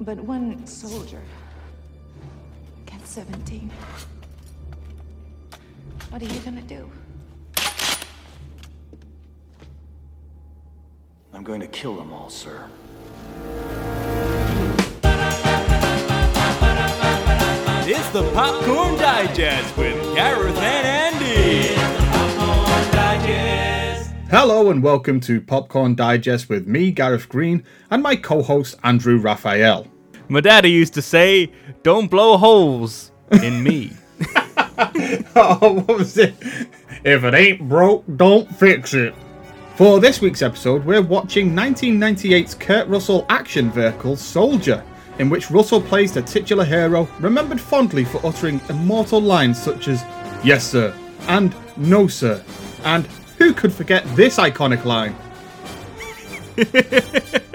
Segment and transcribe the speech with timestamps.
[0.00, 1.22] But one soldier
[2.86, 3.70] gets 17.
[6.10, 6.90] What are you gonna do?
[11.32, 12.68] I'm going to kill them all, sir.
[17.86, 21.83] It's the Popcorn Digest with Gareth and Andy.
[24.36, 29.16] Hello and welcome to Popcorn Digest with me, Gareth Green, and my co host, Andrew
[29.16, 29.86] Raphael.
[30.26, 31.52] My daddy used to say,
[31.84, 33.92] "Don't blow holes in me."
[35.36, 36.34] Oh, what was it?
[37.04, 39.14] If it ain't broke, don't fix it.
[39.76, 44.82] For this week's episode, we're watching 1998's Kurt Russell action vehicle Soldier,
[45.20, 50.02] in which Russell plays the titular hero, remembered fondly for uttering immortal lines such as
[50.42, 50.92] Yes, sir,
[51.28, 52.42] and No, sir,
[52.84, 53.06] and
[53.38, 55.14] who could forget this iconic line?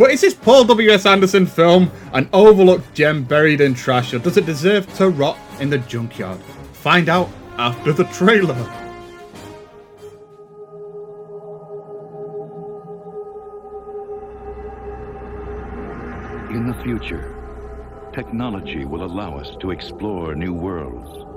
[0.00, 1.04] But is this Paul W.S.
[1.04, 5.68] Anderson film an overlooked gem buried in trash, or does it deserve to rot in
[5.68, 6.40] the junkyard?
[6.72, 8.56] Find out after the trailer.
[16.48, 17.36] In the future,
[18.14, 21.29] technology will allow us to explore new worlds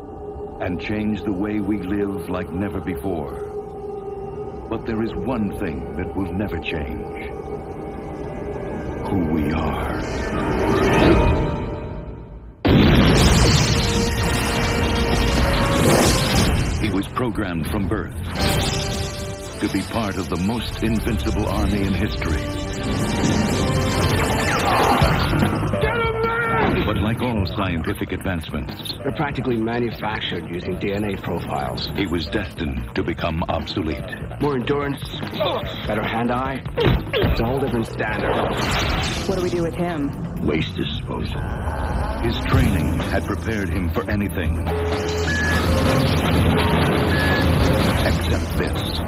[0.61, 4.67] and change the way we live like never before.
[4.69, 7.29] But there is one thing that will never change
[9.09, 9.99] who we are.
[16.81, 18.15] He was programmed from birth
[19.59, 23.62] to be part of the most invincible army in history.
[26.85, 31.87] But like all scientific advancements, They're practically manufactured using DNA profiles.
[31.95, 34.03] he was destined to become obsolete.
[34.41, 35.01] More endurance,
[35.87, 36.61] better hand-eye.
[36.75, 38.35] It's a whole different standard.
[39.27, 40.11] What do we do with him?
[40.45, 41.39] Waste disposal.
[42.21, 44.59] His training had prepared him for anything.
[48.05, 48.99] Except this.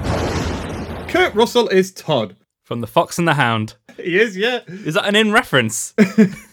[1.12, 2.36] Kurt Russell is Todd.
[2.64, 3.76] From The Fox and the Hound.
[3.98, 4.62] He is, yeah.
[4.68, 5.94] Is that an in reference?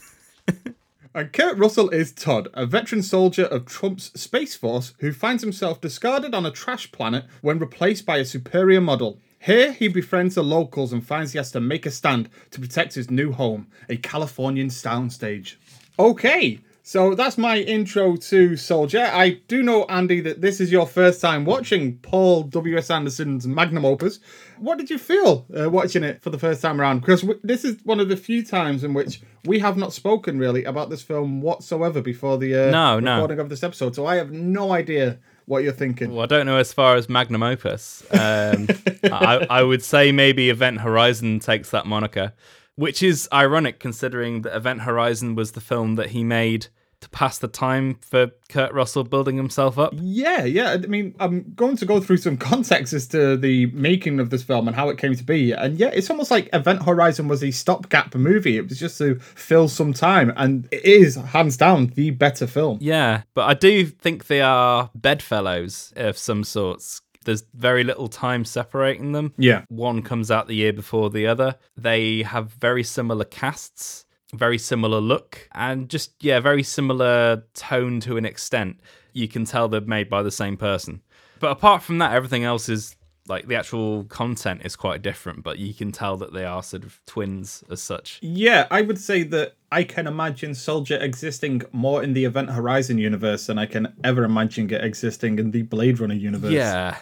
[1.14, 5.78] And Kurt Russell is Todd, a veteran soldier of Trump's Space Force who finds himself
[5.78, 9.20] discarded on a trash planet when replaced by a superior model.
[9.38, 12.94] Here, he befriends the locals and finds he has to make a stand to protect
[12.94, 15.56] his new home, a Californian soundstage.
[15.98, 19.08] Okay, so that's my intro to Soldier.
[19.12, 22.90] I do know, Andy, that this is your first time watching Paul W.S.
[22.90, 24.18] Anderson's magnum opus.
[24.58, 27.00] What did you feel uh, watching it for the first time around?
[27.00, 30.38] Because w- this is one of the few times in which we have not spoken
[30.38, 33.14] really about this film whatsoever before the uh, No, no.
[33.14, 33.94] recording of this episode.
[33.94, 36.12] So I have no idea what you're thinking.
[36.12, 38.02] well, I don't know as far as magnum opus.
[38.12, 38.68] Um,
[39.04, 42.32] I, I would say maybe Event Horizon takes that moniker,
[42.76, 46.68] which is ironic considering that Event Horizon was the film that he made
[47.02, 49.92] to pass the time for Kurt Russell building himself up.
[49.96, 50.70] Yeah, yeah.
[50.70, 54.42] I mean, I'm going to go through some context as to the making of this
[54.42, 55.52] film and how it came to be.
[55.52, 58.56] And yeah, it's almost like Event Horizon was a stopgap movie.
[58.56, 62.78] It was just to fill some time, and it is hands down the better film.
[62.80, 67.02] Yeah, but I do think they are bedfellows of some sorts.
[67.24, 69.32] There's very little time separating them.
[69.38, 69.64] Yeah.
[69.68, 71.56] One comes out the year before the other.
[71.76, 78.16] They have very similar casts, very similar look, and just, yeah, very similar tone to
[78.16, 78.80] an extent.
[79.12, 81.02] You can tell they're made by the same person.
[81.38, 82.96] But apart from that, everything else is
[83.28, 86.82] like the actual content is quite different, but you can tell that they are sort
[86.82, 88.18] of twins as such.
[88.20, 92.98] Yeah, I would say that I can imagine Soldier existing more in the Event Horizon
[92.98, 96.52] universe than I can ever imagine it existing in the Blade Runner universe.
[96.52, 96.98] Yeah.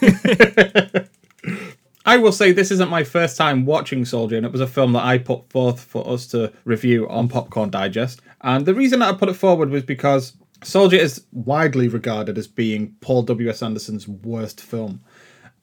[2.06, 4.92] I will say this isn't my first time watching Soldier, and it was a film
[4.92, 8.20] that I put forth for us to review on Popcorn Digest.
[8.42, 12.46] And the reason that I put it forward was because Soldier is widely regarded as
[12.46, 13.60] being Paul W.S.
[13.60, 15.00] Anderson's worst film.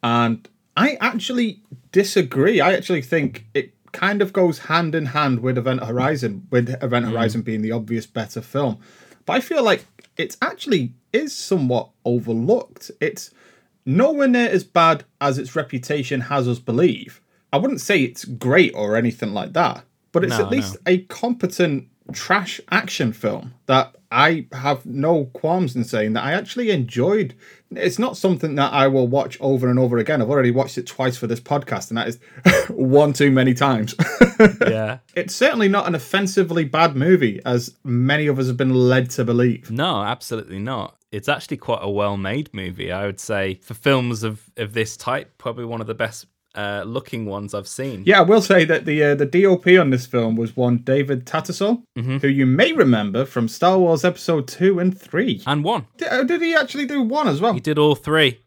[0.03, 2.59] And I actually disagree.
[2.59, 7.05] I actually think it kind of goes hand in hand with Event Horizon, with Event
[7.05, 7.11] hmm.
[7.11, 8.79] Horizon being the obvious better film.
[9.25, 9.85] But I feel like
[10.17, 12.91] it actually is somewhat overlooked.
[12.99, 13.31] It's
[13.85, 17.21] nowhere near as bad as its reputation has us believe.
[17.51, 20.91] I wouldn't say it's great or anything like that, but it's No, at least no.
[20.91, 26.71] a competent trash action film that I have no qualms in saying that I actually
[26.71, 27.33] enjoyed.
[27.77, 30.21] It's not something that I will watch over and over again.
[30.21, 32.19] I've already watched it twice for this podcast, and that is
[32.69, 33.95] one too many times.
[34.67, 34.97] Yeah.
[35.15, 39.23] it's certainly not an offensively bad movie, as many of us have been led to
[39.23, 39.69] believe.
[39.71, 40.97] No, absolutely not.
[41.11, 43.59] It's actually quite a well-made movie, I would say.
[43.63, 46.25] For films of of this type, probably one of the best
[46.55, 48.03] uh, looking ones I've seen.
[48.05, 51.25] Yeah, I will say that the uh, the DOP on this film was one David
[51.25, 55.41] Tattersall, who you may remember from Star Wars Episode Two and Three.
[55.47, 55.87] And one.
[55.97, 57.53] Did, uh, did he actually do one as well?
[57.53, 58.39] He did all three.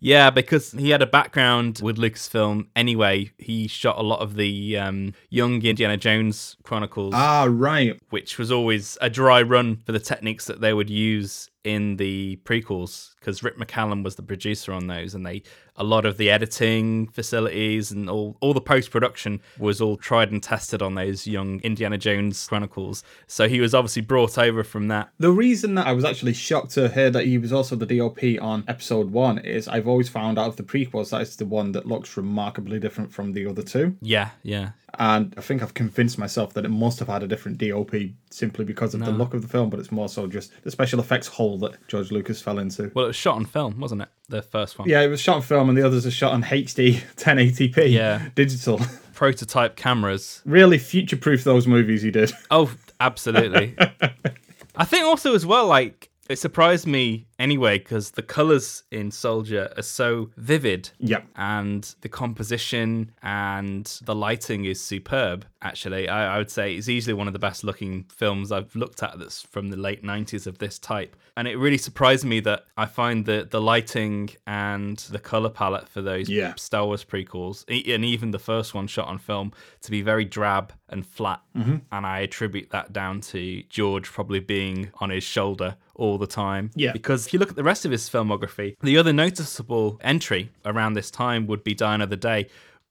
[0.00, 3.30] Yeah, because he had a background with Lucasfilm anyway.
[3.38, 7.98] He shot a lot of the um, young Indiana Jones Chronicles, Ah, right.
[8.10, 12.38] which was always a dry run for the techniques that they would use in the
[12.44, 13.14] prequels.
[13.18, 15.42] Because Rick McCallum was the producer on those, and they
[15.76, 20.30] a lot of the editing facilities and all all the post production was all tried
[20.30, 23.02] and tested on those young Indiana Jones Chronicles.
[23.26, 25.10] So he was obviously brought over from that.
[25.18, 28.40] The reason that I was actually shocked to hear that he was also the DOP
[28.40, 31.72] on Episode One is I've always found out of the prequels that it's the one
[31.72, 33.96] that looks remarkably different from the other two.
[34.00, 34.70] Yeah, yeah.
[34.98, 37.94] And I think I've convinced myself that it must have had a different DOP
[38.30, 41.00] simply because of the look of the film, but it's more so just the special
[41.00, 42.90] effects hole that George Lucas fell into.
[42.94, 44.08] Well, it was shot on film, wasn't it?
[44.28, 44.88] The first one.
[44.88, 48.28] Yeah, it was shot on film, and the others are shot on HD 1080p Yeah.
[48.34, 48.80] digital.
[49.14, 50.42] Prototype cameras.
[50.44, 52.32] really future proof those movies he did.
[52.50, 52.70] Oh,
[53.00, 53.76] absolutely.
[54.76, 59.72] I think also as well, like it surprised me anyway because the colors in Soldier
[59.76, 60.90] are so vivid.
[60.98, 61.26] Yep.
[61.36, 65.46] And the composition and the lighting is superb.
[65.60, 69.02] Actually, I, I would say it's easily one of the best looking films I've looked
[69.02, 71.16] at that's from the late '90s of this type.
[71.36, 75.88] And it really surprised me that I find that the lighting and the color palette
[75.88, 76.54] for those Yeah.
[76.56, 79.52] Star Wars prequels, and even the first one shot on film,
[79.82, 81.40] to be very drab and flat.
[81.56, 81.76] Mm-hmm.
[81.90, 86.70] And I attribute that down to George probably being on his shoulder all the time.
[86.74, 86.92] Yeah.
[86.92, 91.10] Because you look at the rest of his filmography, the other noticeable entry around this
[91.10, 92.46] time would be Die Another Day,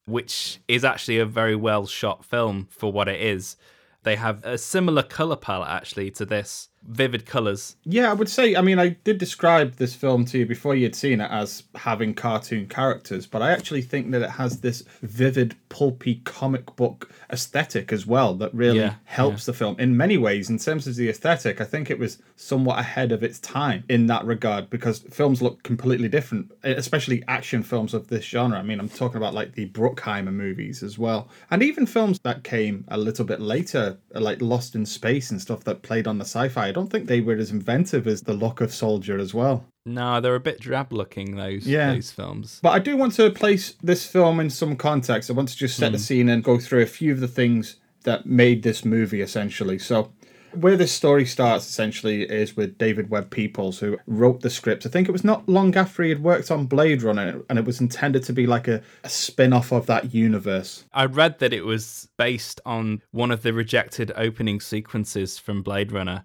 [0.06, 3.56] which is actually a very well shot film for what it is.
[4.04, 7.76] They have a similar color palette actually to this, vivid colors.
[7.86, 8.56] Yeah, I would say.
[8.56, 12.14] I mean, I did describe this film to you before you'd seen it as having
[12.14, 17.92] cartoon characters, but I actually think that it has this vivid, pulpy comic book aesthetic
[17.94, 20.50] as well that really Yeah, helps the film in many ways.
[20.50, 24.08] In terms of the aesthetic, I think it was somewhat ahead of its time in
[24.08, 28.60] that regard because films look completely different, especially action films of this genre.
[28.60, 32.44] I mean, I'm talking about like the Bruckheimer movies as well, and even films that
[32.44, 36.26] came a little bit later, like Lost in Space and stuff that played on the
[36.26, 36.68] sci-fi.
[36.68, 39.66] I don't think they were as inventive as the look of Soldier as well.
[39.86, 41.94] No, they're a bit drab looking those Yeah.
[41.94, 42.60] those films.
[42.62, 45.30] But I do want to place this film in some context.
[45.30, 46.04] I want to just set the hmm.
[46.04, 49.80] scene and go through a few of the things that made this movie essentially.
[49.80, 50.12] So,
[50.54, 54.86] where this story starts essentially is with David Webb Peoples, who wrote the script.
[54.86, 57.66] I think it was not long after he had worked on Blade Runner, and it
[57.66, 60.86] was intended to be like a, a spin off of that universe.
[60.94, 65.92] I read that it was based on one of the rejected opening sequences from Blade
[65.92, 66.24] Runner,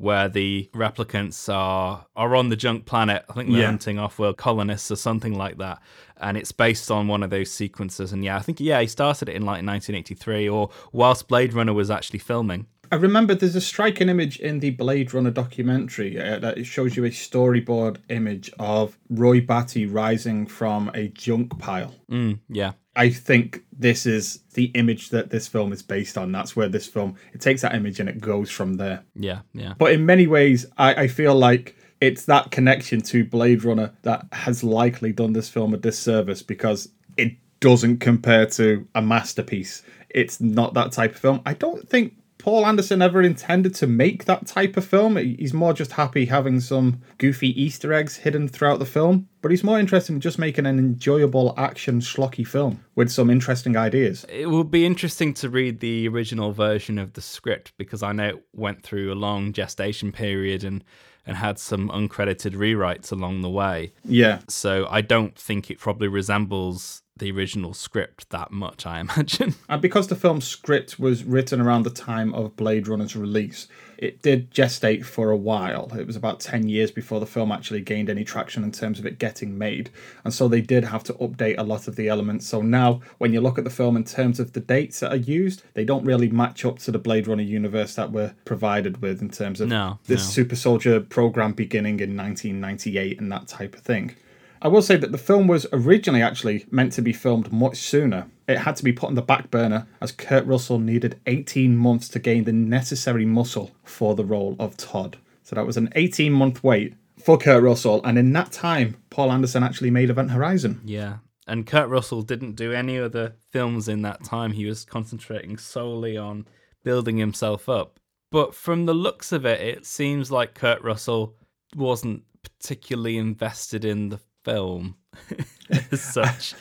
[0.00, 3.24] where the replicants are are on the junk planet.
[3.28, 3.66] I think they're Yeah.
[3.66, 5.78] hunting off-world colonists or something like that,
[6.16, 8.12] and it's based on one of those sequences.
[8.12, 11.74] And yeah, I think yeah, he started it in like 1983, or whilst Blade Runner
[11.74, 12.66] was actually filming.
[12.92, 17.04] I remember there's a striking image in the Blade Runner documentary uh, that shows you
[17.04, 21.94] a storyboard image of Roy Batty rising from a junk pile.
[22.10, 26.32] Mm, yeah, I think this is the image that this film is based on.
[26.32, 29.04] That's where this film it takes that image and it goes from there.
[29.14, 29.74] yeah, yeah.
[29.78, 34.26] But in many ways, I, I feel like it's that connection to Blade Runner that
[34.32, 39.82] has likely done this film a disservice because it doesn't compare to a masterpiece.
[40.08, 41.42] It's not that type of film.
[41.46, 45.16] I don't think Paul Anderson ever intended to make that type of film.
[45.16, 49.28] He's more just happy having some goofy Easter eggs hidden throughout the film.
[49.42, 53.76] But he's more interested in just making an enjoyable action schlocky film with some interesting
[53.76, 54.24] ideas.
[54.28, 58.28] It would be interesting to read the original version of the script because I know
[58.28, 60.84] it went through a long gestation period and
[61.26, 63.92] and had some uncredited rewrites along the way.
[64.04, 64.40] Yeah.
[64.48, 69.54] So I don't think it probably resembles the original script that much, I imagine.
[69.68, 74.22] And because the film's script was written around the time of Blade Runner's release, it
[74.22, 75.92] did gestate for a while.
[75.96, 79.04] It was about 10 years before the film actually gained any traction in terms of
[79.04, 79.90] it getting made.
[80.24, 82.46] And so they did have to update a lot of the elements.
[82.46, 85.16] So now, when you look at the film in terms of the dates that are
[85.16, 89.20] used, they don't really match up to the Blade Runner universe that we're provided with
[89.20, 90.30] in terms of No, this no.
[90.30, 94.16] Super Soldier program beginning in 1998 and that type of thing.
[94.62, 98.26] I will say that the film was originally actually meant to be filmed much sooner.
[98.46, 102.08] It had to be put on the back burner as Kurt Russell needed 18 months
[102.10, 105.16] to gain the necessary muscle for the role of Todd.
[105.44, 109.32] So that was an 18 month wait for Kurt Russell, and in that time, Paul
[109.32, 110.80] Anderson actually made Event Horizon.
[110.84, 111.18] yeah.
[111.46, 114.52] And Kurt Russell didn't do any other films in that time.
[114.52, 116.46] He was concentrating solely on
[116.84, 117.98] building himself up.
[118.30, 121.34] But from the looks of it, it seems like Kurt Russell
[121.74, 124.96] wasn't particularly invested in the film
[125.70, 126.54] as such.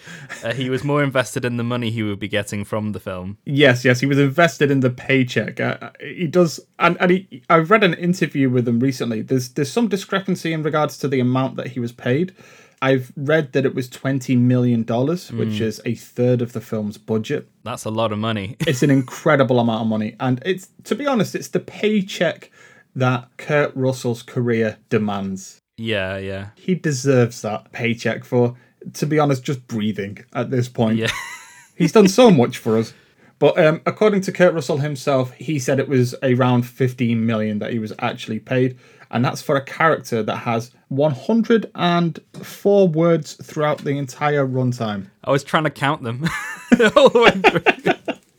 [0.44, 3.38] Uh, he was more invested in the money he would be getting from the film.
[3.46, 5.60] Yes, yes, he was invested in the paycheck.
[5.60, 9.22] Uh, he does, and and he, I've read an interview with him recently.
[9.22, 12.36] There's there's some discrepancy in regards to the amount that he was paid.
[12.82, 16.98] I've read that it was twenty million dollars, which is a third of the film's
[16.98, 17.50] budget.
[17.64, 18.56] That's a lot of money.
[18.68, 22.52] It's an incredible amount of money, and it's to be honest, it's the paycheck
[22.96, 25.59] that Kurt Russell's career demands.
[25.80, 26.48] Yeah, yeah.
[26.56, 28.56] He deserves that paycheck for,
[28.94, 30.98] to be honest, just breathing at this point.
[30.98, 31.12] Yeah.
[31.76, 32.94] He's done so much for us.
[33.40, 37.72] But um, according to Kurt Russell himself, he said it was around 15 million that
[37.72, 38.78] he was actually paid.
[39.12, 45.08] And that's for a character that has 104 words throughout the entire runtime.
[45.24, 46.26] I was trying to count them
[46.96, 47.96] all the way through.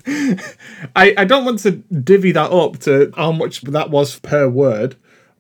[0.97, 4.97] I, I don't want to divvy that up to how much that was per word,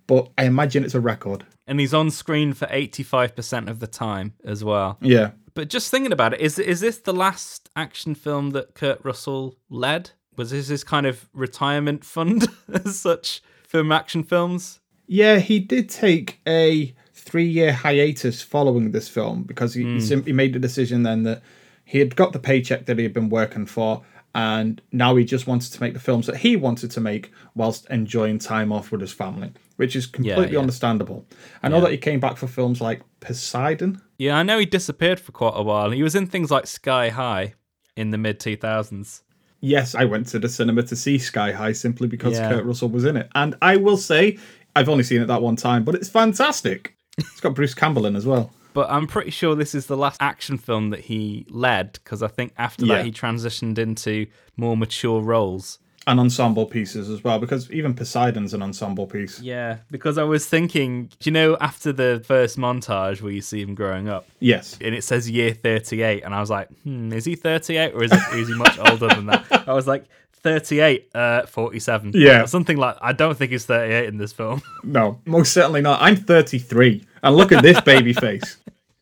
[0.06, 1.44] but I imagine it's a record.
[1.70, 4.98] And he's on screen for 85% of the time as well.
[5.00, 5.30] Yeah.
[5.54, 9.56] But just thinking about it, is is this the last action film that Kurt Russell
[9.68, 10.10] led?
[10.36, 14.80] Was this his kind of retirement fund as such for action films?
[15.06, 20.00] Yeah, he did take a three year hiatus following this film because he, he hmm.
[20.00, 21.42] simply made the decision then that
[21.84, 24.02] he had got the paycheck that he had been working for
[24.34, 27.88] and now he just wanted to make the films that he wanted to make whilst
[27.90, 30.58] enjoying time off with his family, which is completely yeah.
[30.58, 31.24] understandable.
[31.62, 33.98] I know that he came back for films like Poseidon.
[34.18, 35.90] Yeah, I know he disappeared for quite a while.
[35.90, 37.54] He was in things like Sky High
[37.96, 39.22] in the mid 2000s.
[39.62, 42.50] Yes, I went to the cinema to see Sky High simply because Yeah.
[42.50, 43.30] Kurt Russell was in it.
[43.34, 44.36] And I will say,
[44.76, 46.94] I've only seen it that one time, but it's fantastic.
[47.16, 48.52] It's got Bruce Campbell in as well.
[48.72, 52.28] But I'm pretty sure this is the last action film that he led because I
[52.28, 52.96] think after Yeah.
[52.98, 55.80] that he transitioned into more mature roles.
[56.06, 59.38] And ensemble pieces as well, because even Poseidon's an ensemble piece.
[59.40, 63.74] Yeah, because I was thinking, you know, after the first montage where you see him
[63.74, 64.78] growing up, Yes.
[64.80, 68.12] and it says year 38, and I was like, hmm, is he 38 or is,
[68.12, 69.68] it, is he much older than that?
[69.68, 72.12] I was like, 38, uh, 47.
[72.14, 72.46] Yeah.
[72.46, 74.62] Something like, I don't think he's 38 in this film.
[74.82, 76.00] No, most certainly not.
[76.00, 78.56] I'm 33, and look at this baby face.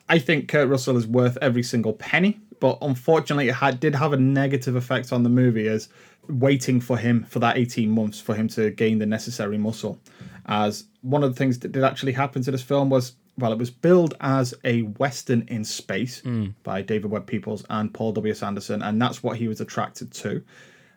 [0.09, 4.13] I think Kurt Russell is worth every single penny, but unfortunately, it had, did have
[4.13, 5.89] a negative effect on the movie as
[6.29, 9.99] waiting for him for that 18 months for him to gain the necessary muscle.
[10.47, 13.59] As one of the things that did actually happen to this film was, well, it
[13.59, 16.49] was billed as a Western in space hmm.
[16.63, 18.43] by David Webb Peoples and Paul W.S.
[18.43, 20.43] Anderson, and that's what he was attracted to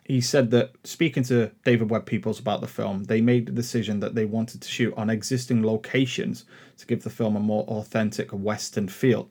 [0.04, 4.00] he said that speaking to David Webb Peoples about the film, they made the decision
[4.00, 6.44] that they wanted to shoot on existing locations
[6.78, 9.30] to give the film a more authentic Western feel.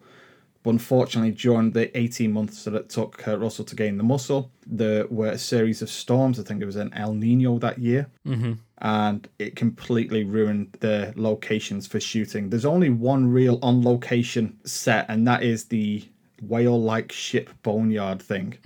[0.64, 4.52] But unfortunately, during the 18 months that it took Kurt Russell to gain the muscle,
[4.66, 6.40] there were a series of storms.
[6.40, 8.08] I think it was an El Nino that year.
[8.28, 8.54] Mm-hmm.
[8.78, 12.50] And it completely ruined the locations for shooting.
[12.50, 16.04] There's only one real on location set, and that is the
[16.42, 18.58] whale like ship boneyard thing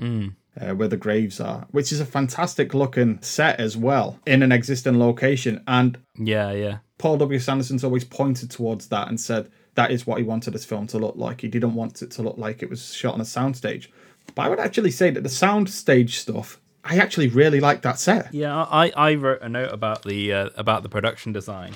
[0.60, 4.52] uh, where the graves are, which is a fantastic looking set as well in an
[4.52, 5.64] existing location.
[5.68, 6.78] And Yeah, yeah.
[6.98, 7.50] Paul W.S.
[7.50, 10.98] Anderson's always pointed towards that and said that is what he wanted his film to
[10.98, 11.42] look like.
[11.42, 13.88] He didn't want it to look like it was shot on a soundstage.
[14.34, 18.34] But I would actually say that the soundstage stuff, I actually really like that set.
[18.34, 21.76] Yeah, I, I wrote a note about the uh, about the production design.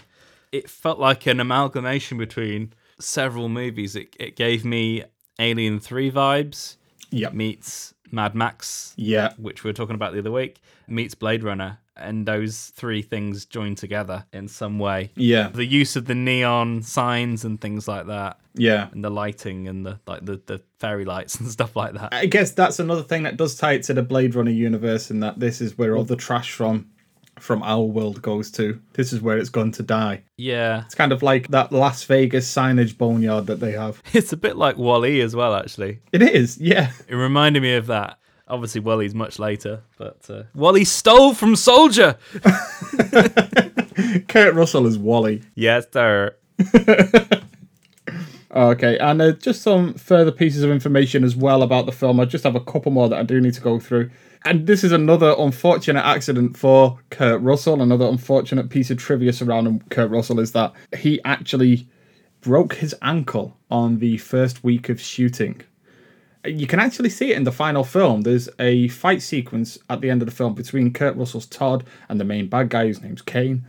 [0.51, 3.95] It felt like an amalgamation between several movies.
[3.95, 5.03] It, it gave me
[5.37, 6.75] Alien 3 vibes
[7.11, 7.33] Yep.
[7.33, 9.33] meets Mad Max, Yeah.
[9.37, 13.45] which we were talking about the other week, meets Blade Runner, and those three things
[13.45, 15.11] joined together in some way.
[15.15, 15.49] Yeah.
[15.49, 18.87] The use of the neon signs and things like that, Yeah.
[18.91, 22.13] and the lighting and the like the, the fairy lights and stuff like that.
[22.13, 25.19] I guess that's another thing that does tie it to the Blade Runner universe, in
[25.21, 26.87] that this is where all the trash from
[27.39, 28.77] from our world goes to.
[28.95, 30.23] This is where it's gone to die.
[30.35, 34.03] Yeah, It's kind of like that Las Vegas signage boneyard that they have.
[34.13, 36.01] it's a bit like WALL-E as well, actually.
[36.11, 36.91] It is, yeah.
[37.07, 38.18] It reminded me of that.
[38.49, 42.17] Obviously, WALL-E's much later, but uh, WALL-E stole from Soldier.
[44.27, 45.41] Kurt Russell is WALL-E.
[45.55, 46.35] Yes, sir.
[48.51, 52.19] Okay, and uh, just some further pieces of information as well about the film.
[52.19, 54.09] I just have a couple more that I do need to go through.
[54.43, 57.81] And this is another unfortunate accident for Kurt Russell.
[57.81, 61.87] Another unfortunate piece of trivia surrounding Kurt Russell is that he actually
[62.41, 65.61] broke his ankle on the first week of shooting.
[66.45, 68.21] You can actually see it in the final film.
[68.21, 72.19] There's a fight sequence at the end of the film between Kurt Russell's Todd and
[72.19, 73.65] the main bad guy, whose name's Caine.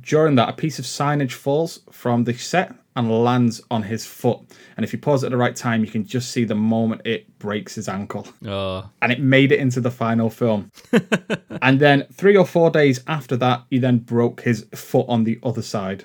[0.00, 4.38] During that, a piece of signage falls from the set and lands on his foot.
[4.76, 7.38] And if you pause at the right time, you can just see the moment it
[7.38, 8.26] breaks his ankle.
[8.46, 10.70] Oh, And it made it into the final film.
[11.62, 15.38] and then three or four days after that, he then broke his foot on the
[15.42, 16.04] other side.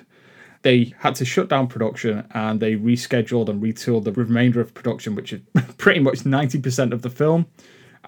[0.62, 5.14] They had to shut down production and they rescheduled and retooled the remainder of production,
[5.14, 5.40] which is
[5.78, 7.46] pretty much 90% of the film,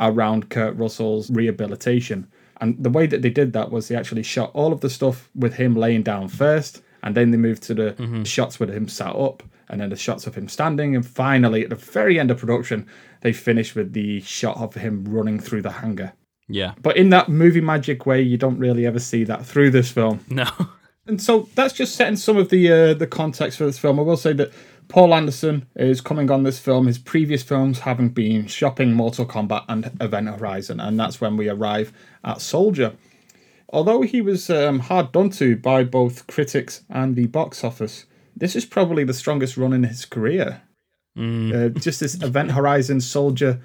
[0.01, 2.27] around Kurt Russell's rehabilitation.
[2.61, 5.31] And the way that they did that was they actually shot all of the stuff
[5.35, 8.25] with him laying down first, and then they moved to the mm-hmm.
[8.25, 11.71] shots with him sat up, and then the shots of him standing, and finally at
[11.71, 12.87] the very end of production,
[13.23, 16.13] they finished with the shot of him running through the hangar.
[16.49, 16.75] Yeah.
[16.83, 20.25] But in that movie magic way, you don't really ever see that through this film.
[20.29, 20.51] No.
[21.11, 23.99] And so that's just setting some of the uh, the context for this film.
[23.99, 24.53] I will say that
[24.87, 26.87] Paul Anderson is coming on this film.
[26.87, 31.49] His previous films having been Shopping, Mortal Kombat, and Event Horizon, and that's when we
[31.49, 32.93] arrive at Soldier.
[33.71, 38.55] Although he was um, hard done to by both critics and the box office, this
[38.55, 40.63] is probably the strongest run in his career.
[41.53, 43.61] Uh, just this Event Horizon Soldier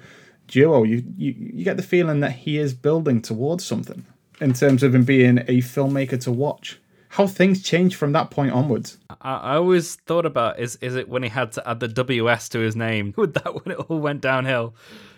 [0.48, 4.04] duo, you, you you get the feeling that he is building towards something
[4.40, 6.80] in terms of him being a filmmaker to watch.
[7.16, 8.98] How things change from that point onwards.
[9.22, 12.50] I, I always thought about is is it when he had to add the WS
[12.50, 13.14] to his name?
[13.16, 14.74] Would that when it all went downhill?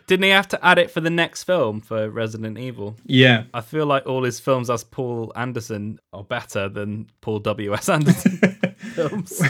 [0.07, 2.95] Didn't he have to add it for the next film for Resident Evil?
[3.05, 7.89] Yeah, I feel like all his films as Paul Anderson are better than Paul W.S.
[7.89, 8.37] Anderson
[8.95, 9.43] films.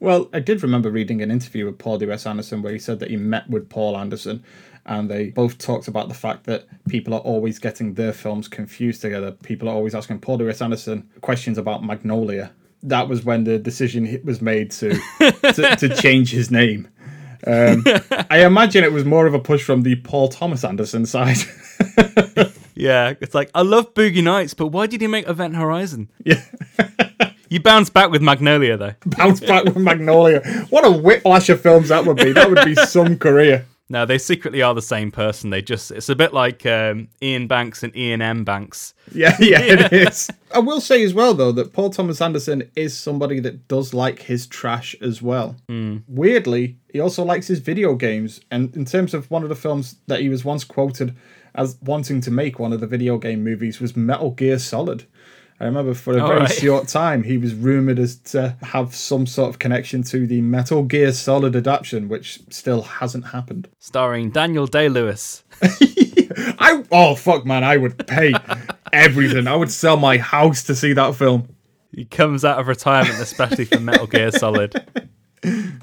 [0.00, 2.26] Well, I did remember reading an interview with Paul W.S.
[2.26, 4.42] Anderson where he said that he met with Paul Anderson
[4.86, 9.02] and they both talked about the fact that people are always getting their films confused
[9.02, 9.32] together.
[9.32, 10.62] People are always asking Paul W.S.
[10.62, 12.52] Anderson questions about Magnolia.
[12.82, 16.88] That was when the decision was made to to, to change his name.
[17.46, 17.84] Um,
[18.30, 21.38] I imagine it was more of a push from the Paul Thomas Anderson side.
[22.76, 26.10] Yeah, it's like I love Boogie Nights, but why did he make Event Horizon?
[26.24, 26.44] Yeah.
[27.48, 28.92] you bounce back with Magnolia though.
[29.06, 30.42] Bounce back with Magnolia.
[30.68, 32.32] What a whiplash of films that would be.
[32.32, 33.64] That would be some career.
[33.88, 35.50] No, they secretly are the same person.
[35.50, 38.44] They just it's a bit like um, Iain Banks and Iain M.
[38.44, 38.94] Banks.
[39.12, 40.28] Yeah, yeah, it is.
[40.52, 44.22] I will say as well, though, that Paul Thomas Anderson is somebody that does like
[44.22, 45.54] his trash as well.
[46.08, 48.40] Weirdly, he also likes his video games.
[48.50, 51.16] And in terms of one of the films that he was once quoted
[51.54, 55.04] as wanting to make one of the video game movies was Metal Gear Solid.
[55.58, 56.50] I remember for a All very right.
[56.52, 60.82] short time he was rumored as to have some sort of connection to the Metal
[60.82, 63.68] Gear Solid adaptation, which still hasn't happened.
[63.78, 65.44] starring Daniel Day Lewis.
[66.58, 68.34] I oh fuck man, I would pay
[68.92, 69.46] everything.
[69.46, 71.48] I would sell my house to see that film.
[71.92, 74.84] He comes out of retirement especially for Metal Gear Solid.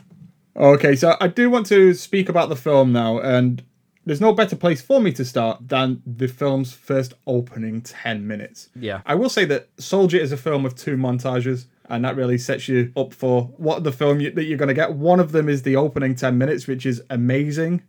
[0.55, 3.63] Okay, so I do want to speak about the film now, and
[4.05, 8.69] there's no better place for me to start than the film's first opening 10 minutes.
[8.75, 9.01] Yeah.
[9.05, 12.67] I will say that Soldier is a film of two montages, and that really sets
[12.67, 14.93] you up for what the film you, that you're going to get.
[14.93, 17.83] One of them is the opening 10 minutes, which is amazing.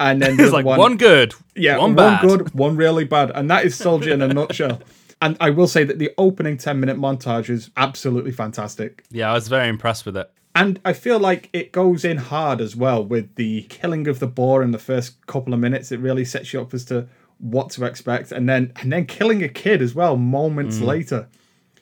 [0.00, 3.48] And then there's like one, one, good, yeah, one one, good, one really bad, and
[3.50, 4.80] that is Soldier in a nutshell.
[5.22, 9.04] And I will say that the opening 10 minute montage is absolutely fantastic.
[9.10, 10.30] Yeah, I was very impressed with it.
[10.54, 14.28] And I feel like it goes in hard as well with the killing of the
[14.28, 15.90] boar in the first couple of minutes.
[15.90, 19.42] It really sets you up as to what to expect, and then and then killing
[19.42, 20.86] a kid as well moments mm.
[20.86, 21.28] later.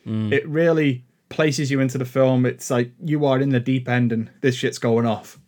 [0.07, 0.33] Mm.
[0.33, 2.47] It really places you into the film.
[2.47, 5.39] It's like you are in the deep end, and this shit's going off.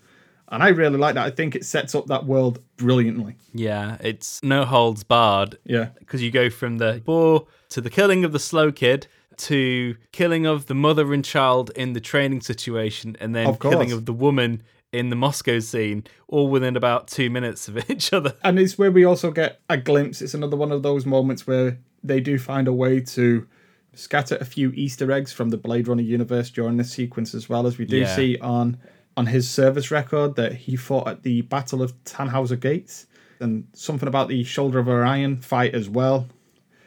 [0.49, 1.27] And I really like that.
[1.27, 3.37] I think it sets up that world brilliantly.
[3.55, 5.57] Yeah, it's no holds barred.
[5.65, 5.89] Yeah.
[5.99, 9.07] because you go from the boar to the killing of the slow kid
[9.39, 13.93] to killing of the mother and child in the training situation, and then Of killing
[13.93, 18.35] of the woman in the Moscow scene, all within about two minutes of each other.
[18.45, 20.23] and it's where we also get a glimpse.
[20.23, 23.47] It's another one of those moments where they do find a way to
[23.95, 27.67] scatter a few Easter eggs from the Blade Runner universe during this sequence, as well
[27.67, 28.15] as we do Yeah.
[28.17, 28.77] see on
[29.17, 33.07] on his service record that he fought at the Battle of Tannhauser Gates,
[33.39, 36.27] and something about the Shoulder of Orion fight as well.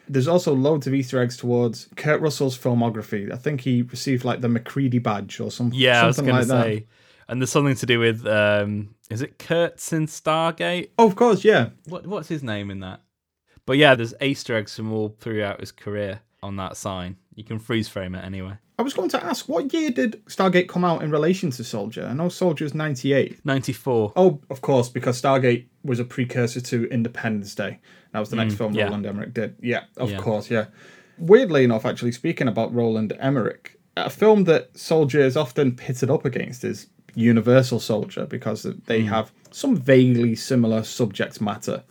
[0.10, 3.32] There's also loads of Easter eggs towards Kurt Russell's filmography.
[3.32, 6.48] I think he received like the MacReady badge or some, Yeah, I was something going
[6.48, 6.86] to like say, that.
[7.32, 10.90] and there's something to do with um, is it Kurtz in Stargate?
[10.98, 11.70] Oh, of course, yeah.
[11.86, 13.02] What what's his name in that?
[13.66, 17.18] But yeah, there's Easter eggs from all throughout his career on that sign.
[17.36, 18.54] You can freeze frame it anyway.
[18.80, 22.06] I was going to ask, what year did Stargate come out in relation to Soldier?
[22.06, 23.44] I know Soldier's 98.
[23.44, 24.14] Ninety four.
[24.16, 27.80] Oh, of course, because Stargate was a precursor to Independence Day.
[28.18, 28.86] That was the next mm, film yeah.
[28.86, 29.58] Roland Emmerich did.
[29.62, 30.18] Yeah, of Yeah.
[30.18, 30.66] course, yeah.
[31.20, 36.26] Weirdly enough, actually, speaking about Roland Emmerich, a film that Soldier is often pitted up
[36.26, 39.10] against is Universal Soldier because they mm.
[39.10, 41.84] have some vaguely similar subject matter.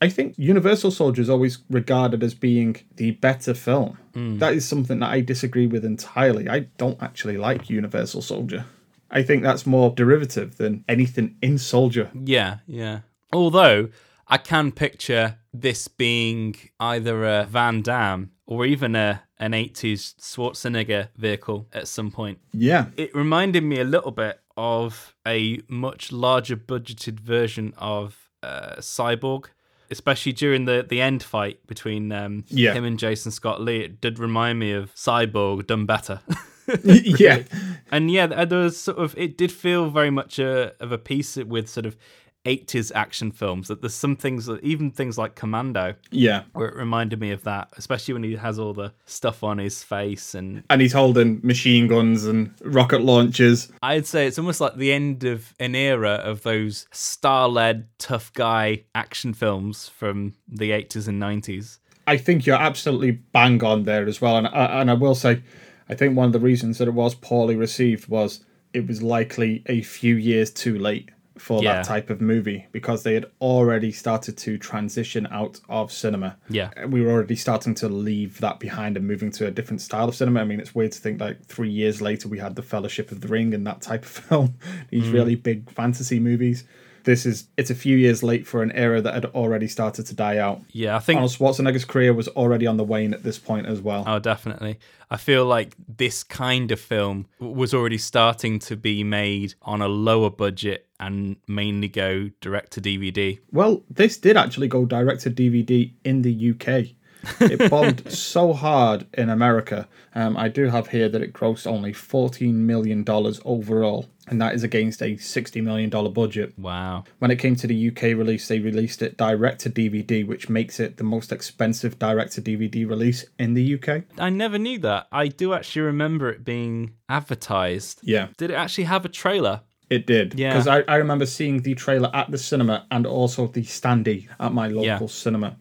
[0.00, 3.96] I think Universal Soldier is always regarded as being the better film.
[4.14, 4.40] Mm.
[4.40, 6.48] That is something that I disagree with entirely.
[6.48, 8.64] I don't actually like Universal Soldier.
[9.08, 12.10] I think that's more derivative than anything in Soldier.
[12.12, 13.02] Yeah, yeah.
[13.32, 13.90] Although
[14.30, 21.08] I can picture this being either a Van Damme or even a an 80s Schwarzenegger
[21.16, 22.38] vehicle at some point.
[22.52, 22.86] Yeah.
[22.96, 29.46] It reminded me a little bit of a much larger budgeted version of uh, Cyborg,
[29.90, 32.74] especially during the, the end fight between um, Yeah.
[32.74, 33.80] him and Jason Scott Lee.
[33.80, 36.20] It did remind me of Cyborg done better.
[36.84, 37.42] yeah.
[37.90, 41.34] and yeah, there was sort of it did feel very much a, of a piece
[41.36, 41.96] with sort of
[42.44, 43.68] 80s action films.
[43.68, 46.44] That there's some things, that even things like Commando, Yeah.
[46.52, 49.82] where it reminded me of that, especially when he has all the stuff on his
[49.82, 50.34] face.
[50.34, 53.70] And And he's holding machine guns and rocket launchers.
[53.82, 58.84] I'd say it's almost like the end of an era of those star-led tough guy
[58.94, 61.78] action films from the 80s and 90s.
[62.06, 64.36] I think you're absolutely bang on there as well.
[64.38, 65.42] And I, and I will say,
[65.88, 69.62] I think one of the reasons that it was poorly received was it was likely
[69.66, 71.76] a few years too late for Yeah.
[71.76, 76.36] that type of movie because they had already started to transition out of cinema.
[76.50, 76.70] Yeah.
[76.76, 80.08] Uh, we were already starting to leave that behind and moving to a different style
[80.08, 80.40] of cinema.
[80.40, 83.22] I mean, it's weird to think like three years later we had The Fellowship of
[83.22, 84.54] the Ring and that type of film,
[84.90, 85.12] these mm.
[85.14, 86.64] really big fantasy movies.
[87.04, 90.14] This is, it's a few years late for an era that had already started to
[90.14, 90.60] die out.
[90.72, 93.80] Yeah, I think Arnold Schwarzenegger's career was already on the wane at this point as
[93.80, 94.04] well.
[94.06, 94.78] Oh, definitely.
[95.10, 99.88] I feel like this kind of film was already starting to be made on a
[99.88, 103.40] lower budget and mainly go direct to DVD.
[103.50, 106.94] Well, this did actually go direct to DVD in the UK.
[107.40, 109.88] It bombed so hard in America.
[110.14, 114.62] Um, I do have here that it grossed only $14 million overall, and that is
[114.62, 116.58] against a $60 million budget.
[116.58, 117.04] Wow.
[117.18, 120.78] When it came to the UK release, they released it direct to DVD, which makes
[120.80, 124.04] it the most expensive direct to DVD release in the UK.
[124.18, 125.08] I never knew that.
[125.12, 128.00] I do actually remember it being advertised.
[128.02, 129.62] Yeah, Did it actually have a trailer?
[129.90, 130.34] it did.
[130.38, 130.50] Yeah.
[130.52, 134.52] Because I, I remember seeing the trailer at the cinema and also the standee at
[134.52, 135.04] my local Yeah.
[135.06, 135.56] cinema.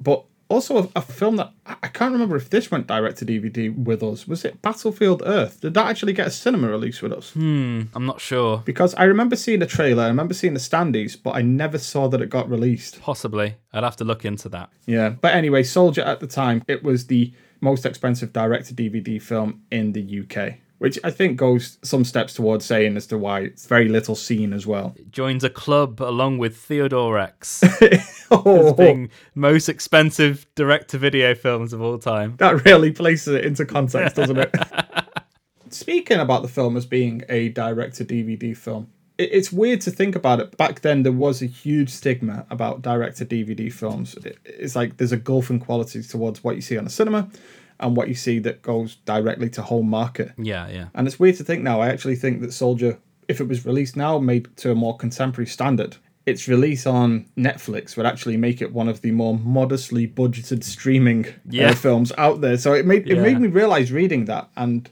[0.00, 3.74] But also a, a film that I can't remember if this went direct to DVD
[3.76, 4.28] with us.
[4.28, 5.60] Was it Battlefield Earth?
[5.60, 7.32] Did that actually get a cinema release with us?
[7.32, 8.62] Hmm, I'm not sure.
[8.64, 12.08] Because I remember seeing the trailer, I remember seeing the standees, but I never saw
[12.08, 13.00] that it got released.
[13.00, 13.56] Possibly.
[13.72, 14.70] I'd have to look into that.
[14.86, 15.10] Yeah.
[15.10, 19.62] But anyway, Soldier at the time, it was the most expensive direct to DVD film
[19.70, 20.58] in the UK.
[20.78, 24.52] Which I think goes some steps towards saying as to why it's very little seen
[24.52, 24.94] as well.
[24.96, 27.62] It joins a club along with Theodore Rex
[28.30, 32.34] Oh, as being most expensive direct to video films of all time.
[32.38, 34.54] that really places it into context, doesn't it?
[35.70, 40.14] Speaking about the film as being a direct to DVD film, it's weird to think
[40.14, 40.56] about it.
[40.58, 44.14] Back then, there was a huge stigma about direct to DVD films.
[44.44, 47.28] It's like there's a gulf in quality towards what you see on a cinema
[47.80, 50.32] and what you see that goes directly to home market.
[50.38, 50.86] Yeah, yeah.
[50.94, 51.80] And it's weird to think now.
[51.80, 55.46] I actually think that Soldier, if it was released now, made to a more contemporary
[55.46, 60.64] standard, its release on Netflix would actually make it one of the more modestly budgeted
[60.64, 61.26] streaming
[61.60, 62.58] uh, films out there.
[62.58, 64.90] So it made it made me realize reading that, and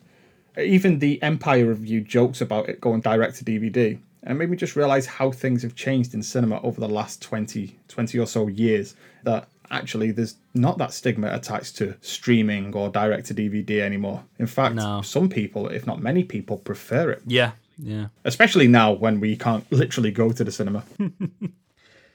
[0.57, 3.99] even the Empire review jokes about it going direct to DVD.
[4.27, 7.79] And made me just realize how things have changed in cinema over the last 20,
[7.89, 8.95] 20 or so years.
[9.25, 14.25] That actually there's not that stigma attached to streaming or direct to DVD anymore.
[14.39, 15.03] In fact, No.
[15.03, 17.23] some people, if not many people, prefer it.
[17.27, 18.09] Yeah, yeah.
[18.25, 20.85] Especially now when we can't literally go to the cinema.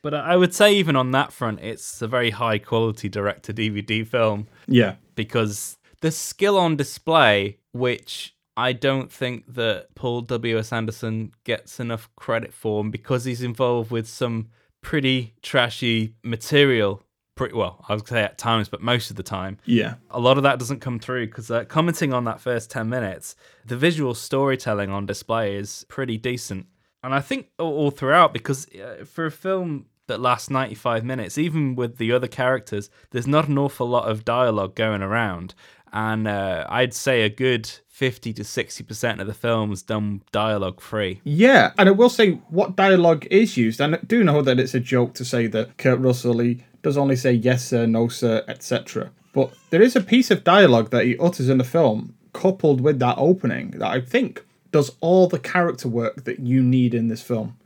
[0.02, 3.54] But I would say even on that front, it's a very high quality direct to
[3.54, 4.96] DVD film yeah.
[5.16, 10.72] because the skill on display, which I don't think that Paul W.S.
[10.72, 14.48] Anderson gets enough credit for, because he's involved with some
[14.82, 17.04] pretty trashy material.
[17.40, 19.94] Pretty well, I would say at times, but most of the time, Yeah.
[20.12, 23.34] a lot of that doesn't come through because uh, commenting on that first 10 minutes,
[23.66, 26.66] the visual storytelling on display is pretty decent.
[27.02, 31.76] And I think all, throughout, because uh, for a film that lasts 95 minutes, even
[31.76, 35.56] with the other characters, there's not an awful lot of dialogue going around.
[35.94, 41.22] And uh, I'd say a good 50 to 60% of the film's done dialogue free.
[41.24, 44.74] Yeah, and I will say what dialogue is used, and I do know that it's
[44.74, 48.44] a joke to say that Kurt Russell he does only say yes sir, no sir,
[48.48, 49.12] etc.
[49.34, 53.00] But there is a piece of dialogue that he utters in the film, coupled with
[53.00, 57.22] that opening, that I think does all the character work that you need in this
[57.22, 57.58] film.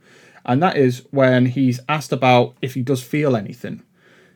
[0.44, 3.82] And that is when he's asked about if he does feel anything.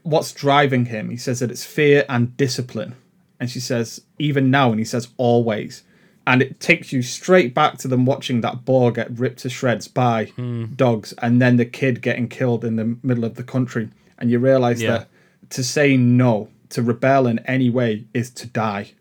[0.03, 1.11] What's driving him?
[1.11, 2.95] He says that it's fear and discipline.
[3.41, 5.85] And she says, even now, and he says, always
[6.29, 9.89] and it takes you straight back to them watching that boar get ripped to shreds
[9.89, 10.67] by hmm.
[10.77, 13.89] dogs and then the kid getting killed in the middle of the country
[14.19, 14.91] and you realize Yeah.
[14.91, 15.09] that
[15.51, 18.93] to say no to rebel in any way is to die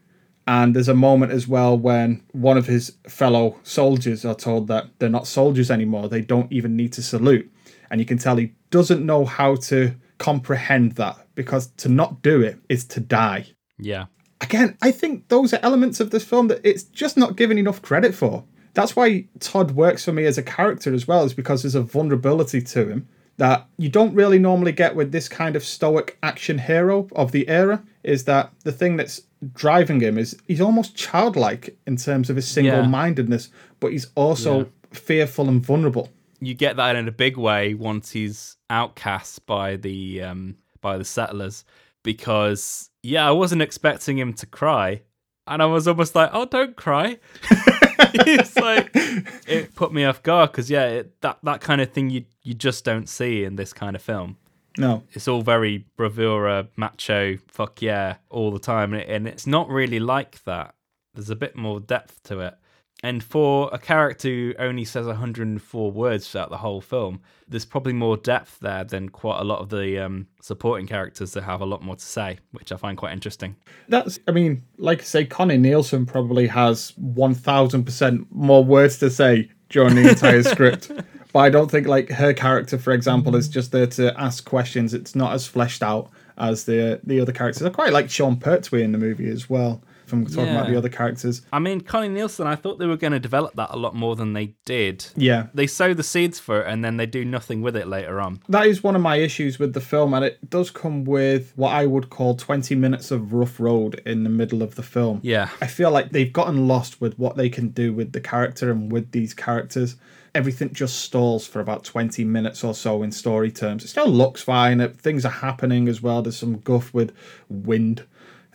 [0.49, 4.86] and there's a moment as well when one of his fellow soldiers are told that
[4.99, 7.51] they're not soldiers anymore they don't even need to salute
[7.89, 12.41] and you can tell he doesn't know how to comprehend that because to not do
[12.41, 13.45] it is to die
[13.77, 14.06] Yeah.
[14.41, 17.82] again, I think those are elements of this film that it's just not given enough
[17.82, 18.43] credit for.
[18.73, 21.82] That's why Todd works for me as a character as well, is because there's a
[21.82, 26.58] vulnerability to him that you don't really normally get with this kind of stoic action
[26.58, 27.84] hero of the era.
[28.04, 29.21] Is that the thing that's
[29.54, 34.60] driving him is he's almost childlike in terms of his single mindedness, but he's also
[34.60, 34.65] Yeah.
[34.91, 36.10] fearful and vulnerable.
[36.39, 41.04] you get that in a big way once he's outcast by the um by the
[41.06, 41.65] settlers
[42.04, 45.02] because yeah i wasn't expecting him to cry
[45.47, 47.17] and i was almost like oh don't cry
[48.13, 52.10] it's like it put me off guard because yeah it, that that kind of thing
[52.10, 54.38] you you just don't see in this kind of film.
[54.79, 55.01] No.
[55.13, 59.69] it's all very bravura macho fuck yeah all the time and, it, and it's not
[59.69, 60.75] really like that.
[61.15, 62.55] There's a bit more depth to it
[63.03, 67.93] and for a character who only says 104 words throughout the whole film there's probably
[67.93, 71.65] more depth there than quite a lot of the um, supporting characters that have a
[71.65, 73.55] lot more to say which i find quite interesting
[73.88, 79.49] That's, I mean, like I say, Connie Nielsen probably has 1000% more words to say
[79.69, 80.91] during the entire script.
[81.33, 84.93] But I don't think, like, her character, for example, is just there to ask questions.
[84.93, 87.63] It's not as fleshed out as the the other characters.
[87.63, 90.89] I quite like Sean Pertwee in the movie as well, from talking about the other
[90.89, 91.41] characters.
[91.54, 94.15] i mean connie nielsen i thought they were going to develop that a lot more
[94.15, 95.48] than they did Yeah.
[95.54, 98.39] they sow the seeds for it and then they do nothing with it later on
[98.50, 101.74] That is one of my issues with the film, and it does come with what
[101.74, 105.20] I would call 20 minutes of rough road in the middle of the film.
[105.24, 105.50] Yeah.
[105.62, 108.91] I feel like they've gotten lost with what they can do with the character and
[108.91, 109.96] with these characters.
[110.36, 113.84] Everything just stalls for about 20 minutes or so in story terms.
[113.84, 116.22] It still looks fine, things are happening as well.
[116.22, 117.12] There's some guff with
[117.50, 118.04] wind.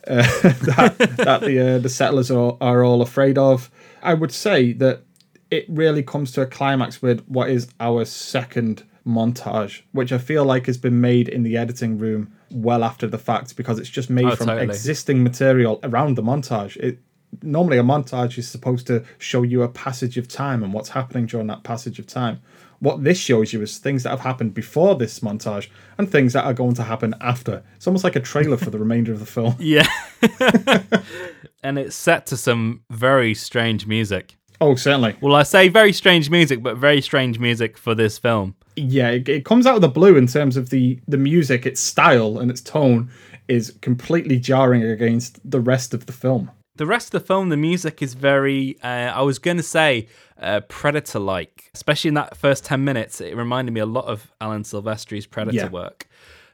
[0.07, 3.69] Uh, that, that the uh, the settlers are, are all afraid of.
[4.01, 5.03] I would say that
[5.49, 10.45] it really comes to a climax with what is our second montage, which I feel
[10.45, 14.09] like has been made in the editing room well after the fact because it's just
[14.09, 14.65] made Oh, from totally.
[14.65, 16.77] existing material around the montage.
[16.77, 16.99] It
[17.41, 21.25] normally a montage is supposed to show you a passage of time and what's happening
[21.25, 22.41] during that passage of time.
[22.83, 26.43] What this shows you is things that have happened before this montage and things that
[26.43, 27.63] are going to happen after.
[27.77, 29.55] It's almost like a trailer for the remainder of the film.
[29.59, 29.87] Yeah.
[31.63, 34.35] and it's set to some very strange music.
[34.59, 35.15] Oh, certainly.
[35.21, 38.55] Well, I say very strange music, but very strange music for this film.
[38.75, 41.81] yeah, it, it comes out of the blue in terms of the the music, its
[41.81, 43.09] style and its tone
[43.47, 46.49] is completely jarring against the rest of the film.
[46.75, 50.07] The rest of the film, the music is very, uh, I was going to say,
[50.41, 51.69] uh, Predator like.
[51.75, 55.55] Especially in that first 10 minutes, it reminded me a lot of Alan Silvestri's Predator
[55.57, 55.69] Yeah.
[55.69, 56.07] work.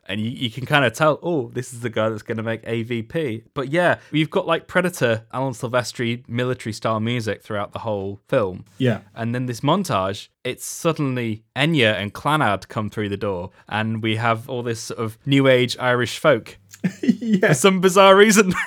[0.05, 2.43] And you, you can kind of tell, oh, this is the guy that's going to
[2.43, 3.43] make AVP.
[3.53, 8.65] But yeah, you've got like Predator, Alan Silvestri military style music throughout the whole film.
[8.79, 9.01] Yeah.
[9.15, 14.15] And then this montage, it's suddenly Enya and Clannad come through the door, and we
[14.15, 16.57] have all this sort of new age Irish folk
[17.03, 17.49] yeah.
[17.49, 18.53] for some bizarre reason.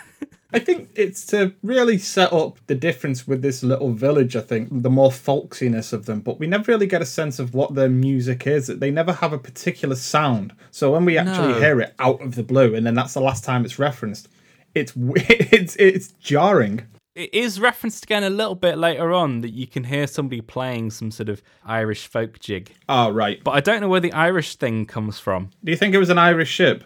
[0.54, 4.68] I think it's to really set up the difference with this little village, I think,
[4.82, 7.88] the more folksiness of them, but we never really get a sense of what their
[7.88, 8.66] music is.
[8.66, 10.52] They never have a particular sound.
[10.70, 11.60] So when we actually No.
[11.60, 14.28] hear it out of the blue, and then that's the last time it's referenced,
[14.74, 16.86] it's it's it's jarring.
[17.14, 20.90] it is referenced again a little bit later on that you can hear somebody playing
[20.90, 22.72] some sort of Irish folk jig.
[22.88, 23.42] Oh, right.
[23.44, 25.50] But I don't know where the Irish thing comes from.
[25.62, 26.84] Do you think it was an Irish ship?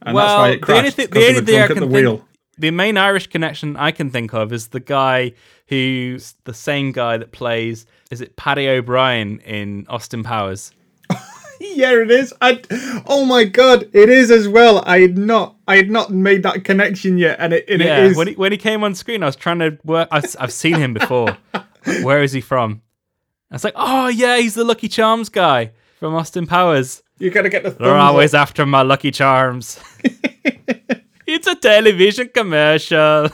[0.00, 1.80] And well, that's why it the only, crashed, the only thing I at can the
[1.82, 2.28] think, wheel.
[2.62, 5.32] The main Irish connection I can think of is the guy
[5.66, 10.72] who's the same guy that plays, is it Paddy O'Brien in Austin Powers?
[11.64, 12.34] Yeah, it is.
[12.42, 12.60] I,
[13.06, 14.82] oh my god, it is as well.
[14.84, 18.10] I had not, I had not made that connection yet, and it, and yeah, it
[18.10, 18.16] is.
[18.16, 20.08] when he, when he came on screen, I was trying to work.
[20.10, 21.38] I've, I've seen him before.
[22.02, 22.82] Where is he from?
[23.48, 25.70] I was like, oh yeah, he's the Lucky Charms guy
[26.00, 27.00] from Austin Powers.
[27.18, 27.70] you gotta get the.
[27.70, 28.40] They're always up.
[28.40, 29.78] after my Lucky Charms.
[31.42, 33.28] it's a television commercial.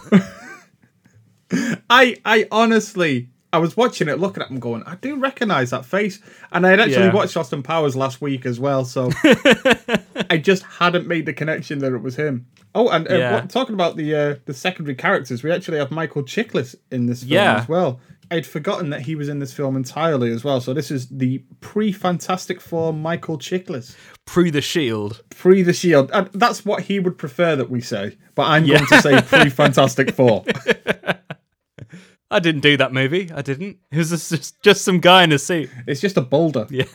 [1.90, 5.84] I, I honestly, I was watching it, looking at him, going, I do recognize that
[5.84, 6.20] face,
[6.52, 7.12] and I had actually Yeah.
[7.14, 9.10] watched Austin Powers last week as well, so
[10.30, 12.46] I just hadn't made the connection that it was him.
[12.74, 13.34] Oh, and uh, Yeah.
[13.34, 17.20] what, talking about the uh, the secondary characters, we actually have Michael Chiklis in this
[17.20, 17.60] film Yeah.
[17.60, 18.00] as well.
[18.30, 20.60] I'd forgotten that he was in this film entirely as well.
[20.60, 23.96] So this is the pre-Fantastic Four Michael Chiklis.
[24.26, 25.22] Pre the Shield.
[25.30, 26.10] pre the Shield.
[26.12, 28.18] And that's what he would prefer that we say.
[28.34, 30.44] But I'm going to say pre Fantastic Four.
[32.30, 33.30] I didn't do that movie.
[33.34, 33.78] I didn't.
[33.90, 35.70] It was just, just some guy in a suit.
[35.86, 36.66] It's just a boulder.
[36.70, 36.84] Yeah.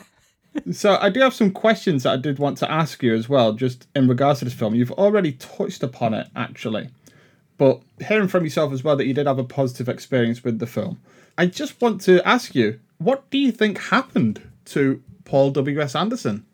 [0.71, 3.53] So I do have some questions that I did want to ask you as well,
[3.53, 4.75] just in regards to this film.
[4.75, 6.89] You've already touched upon it actually,
[7.57, 10.67] but hearing from yourself as well that you did have a positive experience with the
[10.67, 10.99] film.
[11.37, 15.81] I just want to ask you, what do you think happened to Paul W.
[15.81, 15.95] S.
[15.95, 16.45] Anderson?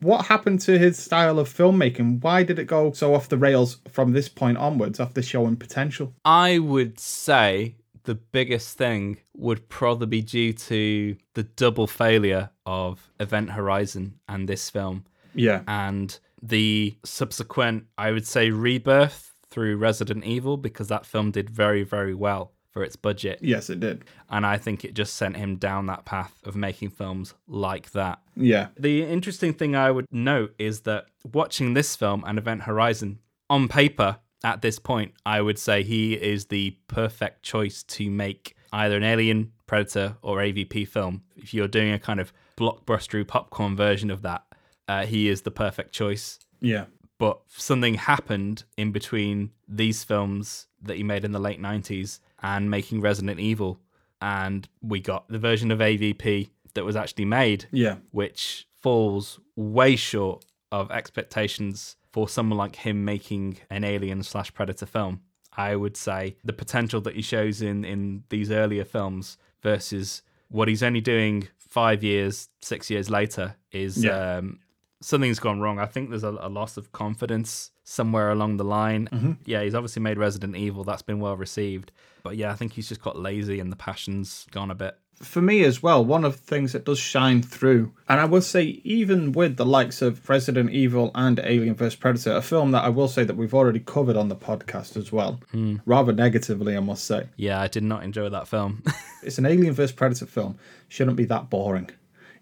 [0.00, 2.22] What happened to his style of filmmaking?
[2.22, 6.14] Why did it go so off the rails from this point onwards after showing potential?
[6.24, 13.10] I would say the biggest thing would probably be due to the double failure of
[13.20, 15.04] Event Horizon and this film.
[15.34, 15.62] Yeah.
[15.68, 21.84] and the subsequent, I would say, rebirth through Resident Evil because that film did very,
[21.84, 23.40] very well for its budget.
[23.42, 24.04] Yes, it did.
[24.28, 28.20] And I think it just sent him down that path of making films like that.
[28.36, 28.68] Yeah.
[28.78, 33.68] The interesting thing I would note is that watching this film and Event Horizon, on
[33.68, 38.96] paper, at this point, I would say he is the perfect choice to make either
[38.96, 41.22] an Alien, Predator, or AVP film.
[41.36, 44.44] If you're doing a kind of blockbuster popcorn version of that,
[44.88, 46.38] uh, he is the perfect choice.
[46.60, 46.86] Yeah.
[47.18, 52.70] But something happened in between these films that he made in the late 90s and
[52.70, 53.80] making Resident Evil.
[54.22, 57.96] And we got the version of AVP that was actually made Yeah.
[58.12, 64.86] which falls way short of expectations for someone like him making an alien slash predator
[64.86, 65.20] film.
[65.56, 70.68] I would say the potential that he shows in in these earlier films versus what
[70.68, 74.36] he's only doing five years, six years later is Yeah.
[74.38, 74.60] um,
[75.00, 75.78] something's gone wrong.
[75.78, 79.08] I think there's a, a loss of confidence somewhere along the line.
[79.12, 79.32] Mm-hmm.
[79.44, 80.84] Yeah, he's obviously made Resident Evil.
[80.84, 81.90] That's been well received.
[82.22, 84.96] But yeah, I think he's just got lazy and the passion's gone a bit.
[85.22, 88.40] for me as well, one of the things that does shine through, and I will
[88.42, 92.84] say, even with the likes of Resident Evil and Alien vs Predator, a film that
[92.84, 95.40] I will say that we've already covered on the podcast as well,
[95.84, 97.26] rather negatively, I must say.
[97.36, 98.82] Yeah, I did not enjoy that film.
[99.22, 100.56] It's an Alien vs Predator film,
[100.88, 101.90] shouldn't be that boring.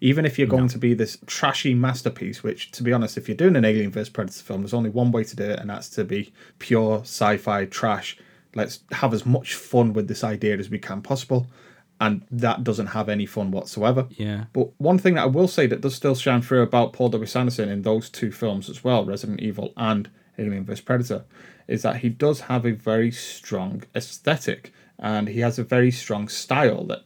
[0.00, 3.37] Even if you're going to be this trashy masterpiece, which, to be honest, if you're
[3.37, 5.88] doing an Alien vs Predator film, there's only one way to do it, and that's
[5.90, 8.16] to be pure sci-fi trash.
[8.54, 11.48] Let's have as much fun with this idea as we can possible,
[12.00, 14.06] and that doesn't have any fun whatsoever.
[14.11, 14.44] yeah.
[14.52, 17.34] But one thing that I will say that does still shine through about Paul W.S.
[17.34, 20.08] Anderson in those two films as well, Resident Evil and
[20.38, 21.24] Alien vs Predator,
[21.66, 26.28] is that he does have a very strong aesthetic and he has a very strong
[26.28, 27.04] style that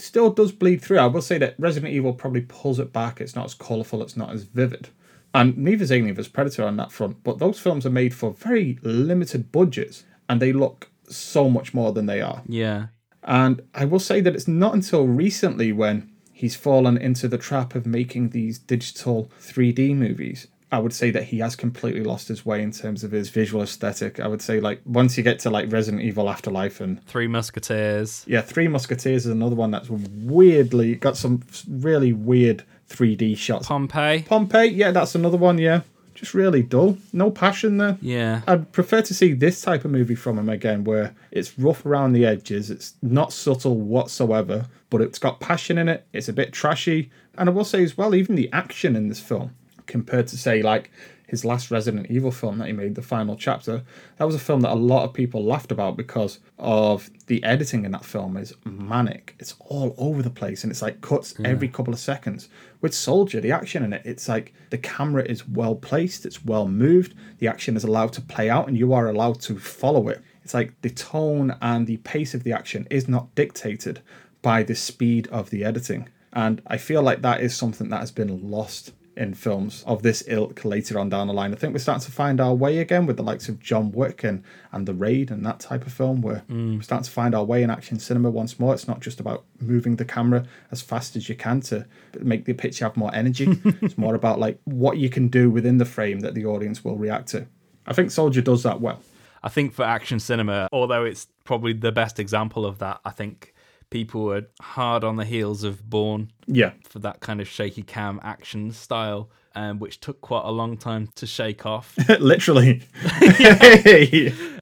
[0.00, 0.98] still does bleed through.
[0.98, 3.20] I will say that Resident Evil probably pulls it back.
[3.20, 4.88] It's not as colourful, it's not as vivid.
[5.32, 7.22] And neither is Alien vs Predator on that front.
[7.22, 11.92] But those films are made for very limited budgets and they look so much more
[11.92, 12.42] than they are.
[12.46, 12.86] Yeah.
[13.22, 17.74] And I will say that it's not until recently when he's fallen into the trap
[17.74, 20.46] of making these digital 3D movies.
[20.72, 23.62] I would say that he has completely lost his way in terms of his visual
[23.62, 24.20] aesthetic.
[24.20, 28.24] I would say like once you get to like Resident Evil Afterlife and Three Musketeers.
[28.26, 33.66] yeah, Three Musketeers is another one that's weirdly got some really weird 3D shots.
[33.66, 34.22] Pompeii.
[34.22, 35.80] Pompeii, yeah, that's another one, yeah.
[36.14, 36.98] Just really dull.
[37.12, 37.96] No passion there.
[38.02, 38.42] Yeah.
[38.46, 42.12] I'd prefer to see this type of movie from him again, where it's rough around
[42.12, 46.52] the edges, it's not subtle whatsoever, but it's got passion in it, it's a bit
[46.52, 47.10] trashy.
[47.38, 49.54] And I will say as well, even the action in this film,
[49.90, 50.90] compared to say like
[51.26, 53.84] his last Resident Evil film that he made, The Final Chapter,
[54.16, 57.84] that was a film that a lot of people laughed about because of the editing
[57.84, 59.36] in that film is manic.
[59.38, 62.48] It's all over the place and it's like cuts every couple of seconds.
[62.80, 66.66] With Soldier, the action in it, it's like the camera is well placed, it's well
[66.66, 70.22] moved, the action is allowed to play out and you are allowed to follow it.
[70.42, 74.00] It's like the tone and the pace of the action is not dictated
[74.42, 76.08] by the speed of the editing.
[76.32, 80.24] And I feel like that is something that has been lost in films of this
[80.28, 81.52] ilk later on down the line.
[81.52, 84.24] I think we're starting to find our way again with the likes of John Wick
[84.24, 86.76] and, and The Raid and that type of film where mm.
[86.76, 88.72] we're starting to find our way in action cinema once more.
[88.72, 91.86] It's not just about moving the camera as fast as you can to
[92.18, 93.60] make the picture have more energy.
[93.82, 96.96] it's more about like what you can do within the frame that the audience will
[96.96, 97.46] react to.
[97.86, 99.02] I think Soldier does that well.
[99.42, 103.52] I think for action cinema, although it's probably the best example of that, I think
[103.90, 106.72] people were hard on the heels of Bourne Yeah.
[106.88, 111.08] for that kind of shaky cam action style, um, which took quite a long time
[111.16, 111.94] to shake off.
[112.20, 112.82] Literally.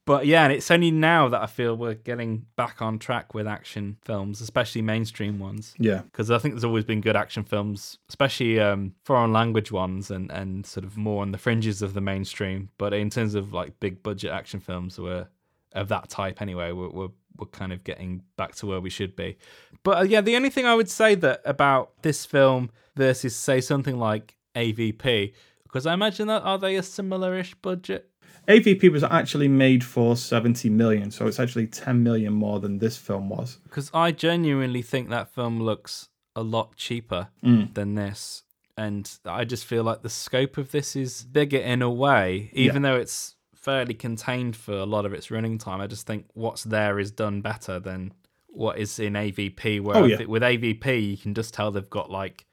[0.04, 3.46] but yeah, and it's only now that I feel we're getting back on track with
[3.46, 5.74] action films, especially mainstream ones.
[5.78, 6.02] yeah.
[6.02, 10.30] because I think there's always been good action films, especially um, foreign language ones, and
[10.30, 12.70] and sort of more on the fringes of the mainstream.
[12.78, 15.28] But in terms of like big budget action films, we're
[15.74, 16.72] of that type anyway.
[16.72, 17.08] We're we're,
[17.38, 19.38] we're kind of getting back to where we should be.
[19.82, 23.60] But uh, yeah, the only thing I would say that about this film versus say
[23.60, 28.10] something like AVP, because I imagine that are they a similar-ish budget?
[28.48, 32.96] AVP was actually made for 70 million, so it's actually 10 million more than this
[32.96, 33.58] film was.
[33.64, 37.74] Because I genuinely think that film looks a lot cheaper Mm.
[37.74, 38.44] than this.
[38.76, 42.82] And I just feel like the scope of this is bigger in a way, even
[42.82, 45.80] though it's fairly contained for a lot of its running time.
[45.80, 48.12] I just think what's there is done better than
[48.48, 49.80] what is in AVP.
[49.80, 50.24] Where Oh, yeah.
[50.24, 52.46] with AVP, you can just tell they've got like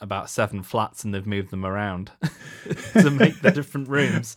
[0.00, 2.10] about seven flats and they've moved them around
[2.92, 4.36] to make the different rooms.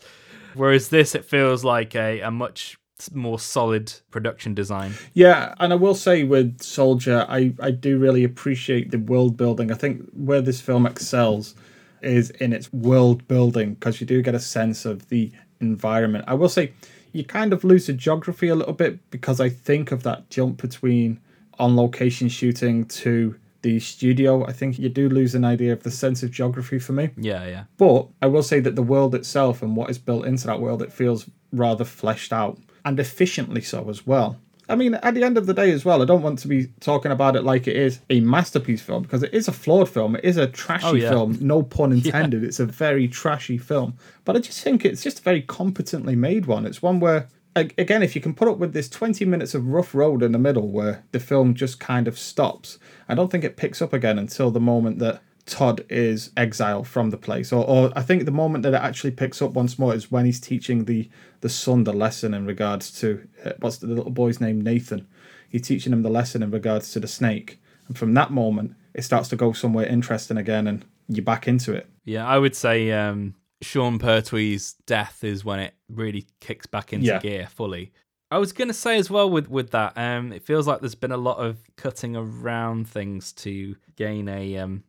[0.56, 2.78] Whereas this, it feels like a, a much
[3.14, 4.94] more solid production design.
[5.14, 9.72] Yeah, and I will say with Soldier, I, I do really appreciate the world building.
[9.72, 11.56] I think where this film excels
[12.02, 15.32] is in its world building because you do get a sense of the
[15.64, 16.26] environment.
[16.28, 16.74] I will say
[17.12, 20.62] you kind of lose the geography a little bit because I think of that jump
[20.62, 21.20] between
[21.60, 24.46] on location shooting to the studio.
[24.46, 27.10] I think you do lose an idea of the sense of geography for me.
[27.16, 27.64] Yeah, yeah.
[27.78, 30.82] But I will say that the world itself and what is built into that world,
[30.82, 34.38] it feels rather fleshed out and efficiently so as well.
[34.70, 36.68] I mean, at the end of the day, as well, I don't want to be
[36.80, 40.16] talking about it like it is a masterpiece film because it is a flawed film.
[40.16, 41.10] It is a trashy Oh, yeah.
[41.10, 42.44] film, no pun intended.
[42.44, 43.98] It's a very trashy film.
[44.24, 46.66] But I just think it's just a very competently made one.
[46.66, 49.94] It's one where, again, if you can put up with this 20 minutes of rough
[49.94, 53.58] road in the middle where the film just kind of stops, I don't think it
[53.58, 57.52] picks up again until the moment that Todd is exiled from the place.
[57.52, 60.26] Or, or I think the moment that it actually picks up once more is when
[60.26, 61.10] he's teaching the,
[61.42, 64.62] the son the lesson in regards to uh, what's the little boy's name?
[64.62, 65.08] Nathan.
[65.50, 67.60] He's teaching him the lesson in regards to the snake.
[67.88, 71.74] And from that moment, it starts to go somewhere interesting again and you're back into
[71.74, 71.90] it.
[72.06, 77.08] Yeah, I would say um, Sean Pertwee's death is when it really kicks back into
[77.08, 77.20] Yeah.
[77.20, 77.92] gear fully.
[78.32, 80.96] I was going to say as well with with that, um, it feels like there's
[80.96, 84.84] been a lot of cutting around things to gain a um,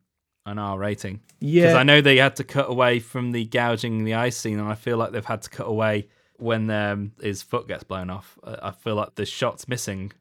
[0.46, 1.20] an R rating.
[1.40, 4.58] Yeah, Because I know they had to cut away from the gouging the eye scene,
[4.58, 8.10] and I feel like they've had to cut away when um, his foot gets blown
[8.10, 8.38] off.
[8.44, 10.12] I feel like the shot's missing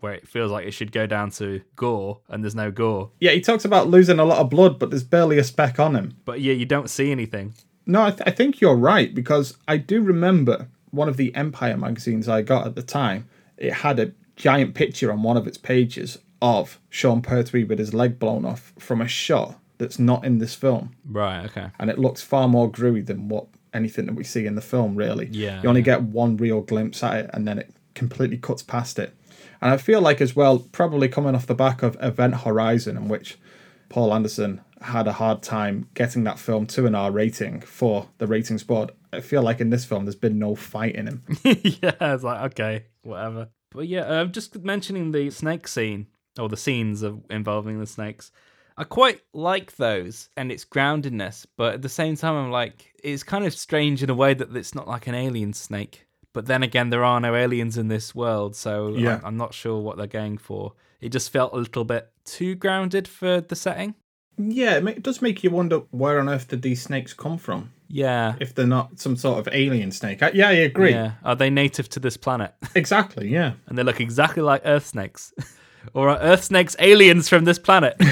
[0.00, 3.10] where it feels like it should go down to gore, and there's no gore.
[3.20, 5.94] Yeah, he talks about losing a lot of blood, but there's barely a speck on
[5.94, 6.16] him.
[6.24, 7.54] But yeah, you don't see anything.
[7.86, 11.76] No, I, th- I think you're right because I do remember one of the Empire
[11.76, 13.28] magazines I got at the time.
[13.56, 17.94] It had a giant picture on one of its pages of Sean Pertwee with his
[17.94, 21.44] leg blown off from a shot that's not in this film, Right.
[21.44, 21.66] Okay.
[21.78, 24.94] and it looks far more gruey than what anything that we see in the film.
[24.96, 25.84] Really, Yeah, You only yeah.
[25.98, 29.14] get one real glimpse at it, and then it completely cuts past it.
[29.60, 33.08] And I feel like as well, probably coming off the back of Event Horizon, in
[33.08, 33.38] which
[33.88, 38.26] Paul Anderson had a hard time getting that film to an R rating for the
[38.26, 38.90] ratings board.
[39.12, 41.22] I feel like in this film, there's been no fight in him.
[41.44, 43.48] yeah, it's like okay, whatever.
[43.70, 46.08] But yeah, uh, just mentioning the snake scene
[46.38, 48.32] or the scenes of involving the snakes.
[48.82, 53.22] I quite like those and its groundedness, but at the same time, I'm like, it's
[53.22, 56.04] kind of strange in a way that it's not like an alien snake.
[56.32, 59.18] But then again, there are no aliens in this world, so Yeah.
[59.18, 60.72] I'm, I'm not sure what they're going for.
[61.00, 63.94] It just felt a little bit too grounded for the setting.
[64.36, 67.72] yeah, it, does make you wonder where on earth did these snakes come from?
[67.86, 68.34] Yeah.
[68.40, 70.24] If they're not some sort of alien snake.
[70.24, 70.90] I, yeah, I agree.
[70.90, 71.12] Yeah.
[71.22, 72.52] Are they native to this planet?
[72.74, 73.52] Exactly, yeah.
[73.68, 75.32] and they look exactly like Earth snakes.
[75.94, 77.96] or are Earth snakes aliens from this planet?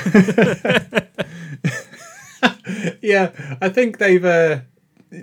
[3.02, 4.60] yeah, I think they've, uh,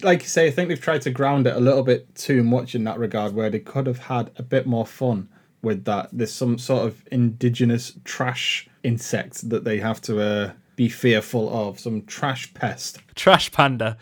[0.02, 2.76] like you say, I think they've tried to ground it a little bit too much
[2.76, 5.30] in that regard, where they could have had a bit more fun
[5.62, 6.10] with that.
[6.12, 11.80] There's some sort of indigenous trash insect that they have to uh, be fearful of,
[11.80, 13.00] some trash pest.
[13.16, 13.98] Trash panda.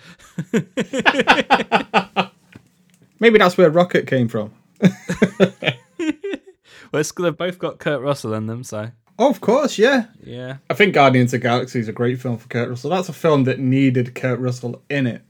[3.20, 4.54] Maybe that's where Rocket came from.
[6.92, 10.06] Well, it's, they've both got Kurt Russell in them, so Oh, of course, yeah.
[10.24, 10.58] yeah.
[10.70, 12.90] I think Guardians of the Galaxy is a great film for Kurt Russell.
[12.90, 15.22] That's a film that needed Kurt Russell in it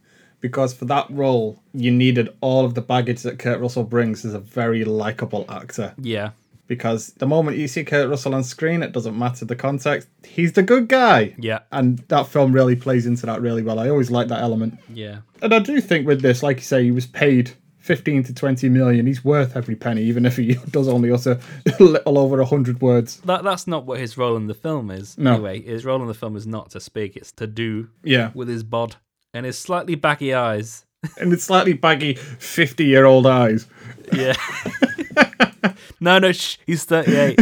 [0.42, 4.34] because for that role, you needed all of the baggage that Kurt Russell brings as
[4.34, 5.94] a very likable actor.
[6.00, 6.32] Yeah.
[6.68, 10.08] Because the moment you see Kurt Russell on screen, it doesn't matter the context.
[10.24, 11.36] He's the good guy.
[11.38, 11.60] Yeah.
[11.72, 13.78] And that film really plays into that really well.
[13.78, 14.80] I always like that element.
[14.92, 15.20] Yeah.
[15.44, 17.52] And I do think with this, like you say, he was paid
[17.86, 19.06] 15 to 20 million.
[19.06, 21.40] He's worth every penny, even if he does only utter
[21.80, 23.18] a little over 100 words.
[23.22, 25.18] That that's not what his role in the film is.
[25.20, 25.34] No.
[25.36, 28.32] Anyway, his role in the film is not to speak, it's to do Yeah.
[28.34, 28.96] with his bod
[29.36, 30.86] and his slightly baggy eyes.
[31.20, 33.68] And his slightly baggy 50 year old eyes.
[34.12, 34.34] Yeah.
[36.00, 37.40] no, no, shh, he's 38.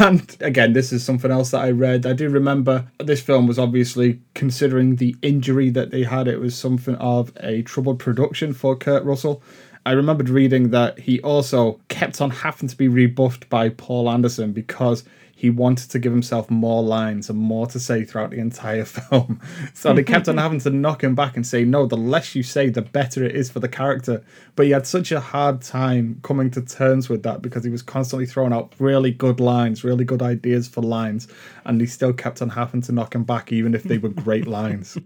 [0.00, 2.04] And again, this is something else that I read.
[2.04, 6.56] I do remember this film was obviously considering the injury that they had, it was
[6.56, 9.42] something of a troubled production for Kurt Russell.
[9.86, 14.52] I remembered reading that he also kept on having to be rebuffed by Paul Anderson
[14.52, 15.04] because
[15.40, 19.40] he wanted to give himself more lines and more to say throughout the entire film.
[19.72, 22.42] So they kept on having to knock him back and say, no, the less you
[22.42, 24.24] say, the better it is for the character.
[24.56, 27.82] But he had such a hard time coming to terms with that because he was
[27.82, 31.28] constantly throwing out really good lines, really good ideas for lines,
[31.64, 34.46] and he still kept on having to knock him back, even if they were great
[34.58, 34.98] lines.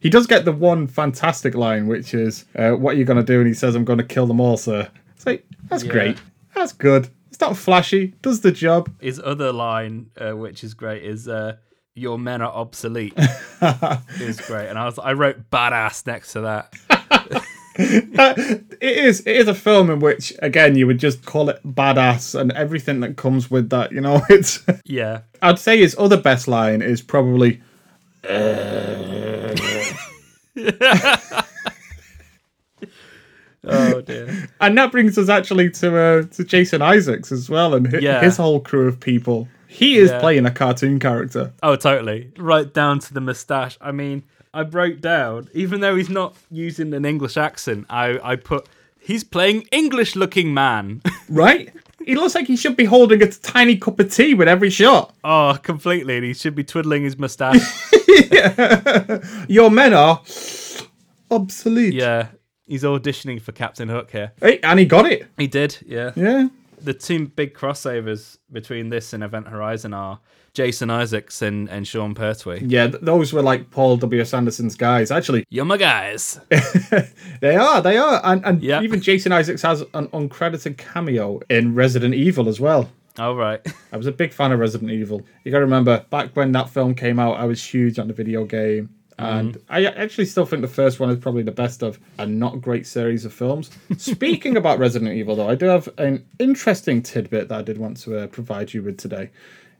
[0.00, 3.32] He does get the one fantastic line, which is, uh, "What are you going to
[3.32, 5.92] do?" And he says, "I'm going to kill them all, sir." It's like that's Yeah.
[5.92, 6.18] great,
[6.54, 7.10] that's good.
[7.38, 8.90] It's not flashy, does the job.
[9.00, 11.54] his other line, uh, which is great, is uh,
[11.94, 13.16] "Your men are obsolete."
[13.62, 16.74] was great, and I was I wrote "badass" next to that.
[17.78, 22.34] it is it is a film in which again you would just call it badass
[22.34, 26.48] and everything that comes with that you know it's Yeah, i'd say his other best
[26.48, 27.62] line is probably
[33.64, 34.48] oh dear.
[34.60, 38.20] and that brings us actually to uh, to jason isaacs as well and hi- Yeah.
[38.20, 40.20] his whole crew of people he is Yeah.
[40.20, 42.30] playing a cartoon character Oh, totally.
[42.38, 43.76] Right down to the moustache.
[43.82, 44.22] I mean,
[44.54, 48.66] I broke down, even though he's not using an English accent, I, I put,
[48.98, 51.02] he's playing English looking man.
[51.28, 51.70] right
[52.06, 55.14] he looks like he should be holding a tiny cup of tea with every shot
[55.22, 56.16] oh, completely.
[56.16, 57.60] And he should be twiddling his moustache.
[59.48, 60.22] your men are
[61.30, 62.28] obsolete yeah.
[62.68, 64.32] He's auditioning for Captain Hook here.
[64.40, 66.12] hey, and he got it He did, yeah.
[66.14, 66.48] yeah
[66.80, 70.20] The two big crossovers between this and Event Horizon are
[70.54, 72.60] Jason Isaacs and, and Sean Pertwee.
[72.66, 74.34] yeah th- those were like Paul W.S.
[74.34, 76.40] Anderson's guys actually You're my guys.
[77.40, 78.82] They are, they are, and and Yeah.
[78.82, 82.90] even Jason Isaacs has an uncredited cameo in Resident Evil as well.
[83.18, 83.60] All right.
[83.92, 85.22] I was a big fan of Resident Evil.
[85.44, 88.14] You got to remember, back when that film came out, I was huge on the
[88.14, 91.98] video game, and I actually still think the first one is probably the best of
[92.18, 93.70] a not great series of films.
[93.96, 97.96] Speaking about Resident Evil, though, I do have an interesting tidbit that I did want
[97.98, 99.30] to uh, provide you with today.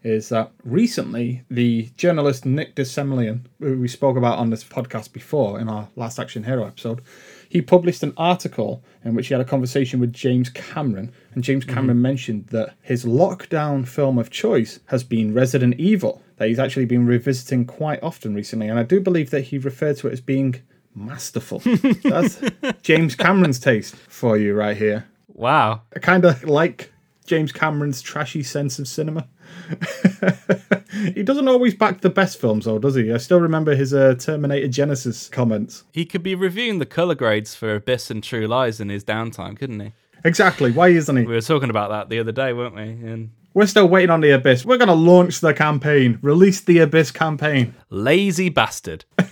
[0.04, 5.12] Is that recently the journalist Nick de Semlyen, who we spoke about on this podcast
[5.12, 7.02] before in our last Action Hero episode,
[7.48, 11.64] he published an article in which he had a conversation with James Cameron, and James
[11.64, 16.86] Cameron mentioned that his lockdown film of choice has been Resident Evil, that he's actually
[16.86, 20.20] been revisiting quite often recently, and I do believe that he referred to it as
[20.20, 20.62] being
[20.94, 21.60] masterful.
[22.04, 22.40] That's
[22.82, 25.06] James Cameron's taste for you right here.
[25.28, 25.82] Wow.
[25.94, 26.92] I kind of like
[27.26, 29.28] James Cameron's trashy sense of cinema.
[31.14, 33.12] he doesn't always back the best films, though, does he?
[33.12, 35.84] I still remember his uh, Terminator Genisys comments.
[35.92, 39.56] He could be reviewing the color grades for Abyss and True Lies in his downtime,
[39.56, 39.92] couldn't he?
[40.24, 40.72] Exactly.
[40.72, 41.24] Why isn't he?
[41.24, 42.82] We were talking about that the other day, weren't we?
[42.82, 44.64] And We're still waiting on the Abyss.
[44.64, 47.74] We're going to launch the campaign, release the Abyss campaign.
[47.90, 49.04] lazy bastard.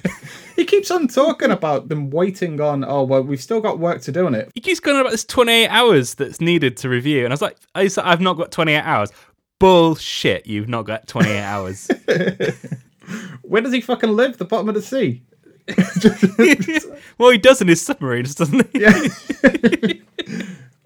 [0.56, 4.10] He keeps on talking about them waiting on, oh, well, we've still got work to
[4.10, 4.50] do on it.
[4.54, 7.24] he keeps going on about this 28 hours that's needed to review.
[7.24, 9.12] And I was like, I said, I've not got 28 hours.
[9.58, 11.90] Bullshit, you've not got 28 hours.
[13.42, 14.38] Where does he fucking live?
[14.38, 15.22] The bottom of the sea.
[17.18, 20.02] well, he does in his submarines, doesn't he?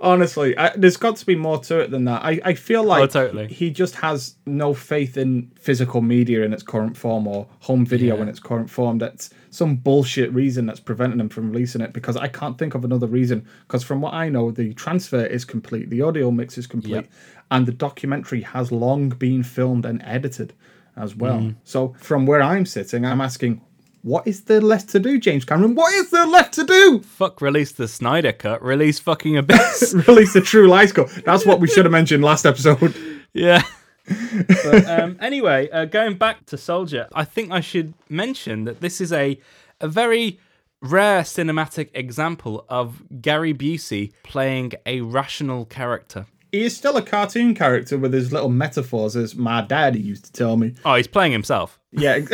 [0.03, 2.25] Honestly, I, there's got to be more to it than that.
[2.25, 3.49] I, I feel like Oh, totally.
[3.49, 8.17] he just has no faith in physical media in its current form or home video
[8.17, 8.23] Yeah.
[8.23, 8.97] in its current form.
[8.97, 12.83] That's some bullshit reason that's preventing him from releasing it because I can't think of
[12.85, 13.47] another reason.
[13.67, 17.09] Because from what I know, the transfer is complete, the audio mix is complete, Yep.
[17.51, 20.55] and the documentary has long been filmed and edited
[20.97, 21.41] as well.
[21.41, 21.57] Mm.
[21.65, 23.61] So from where I'm sitting, I'm asking,
[24.03, 25.75] what is there left to do, James Cameron?
[25.75, 27.01] What is there left to do?
[27.01, 29.95] Fuck, release the Snyder cut, release fucking Abyss.
[30.09, 31.09] Release the True Lies Cut.
[31.25, 32.95] That's what we should have mentioned last episode.
[33.33, 33.63] yeah.
[34.65, 39.01] but, um, anyway, uh, going back to Soldier, I think I should mention that this
[39.01, 39.39] is a,
[39.81, 40.41] a very
[40.81, 46.27] rare cinematic example of Gary Busey playing a rational character.
[46.53, 50.33] He is still a cartoon character with his little metaphors, as my daddy used to
[50.33, 50.75] tell me.
[50.85, 51.79] Oh, he's playing himself.
[51.93, 52.21] Yeah,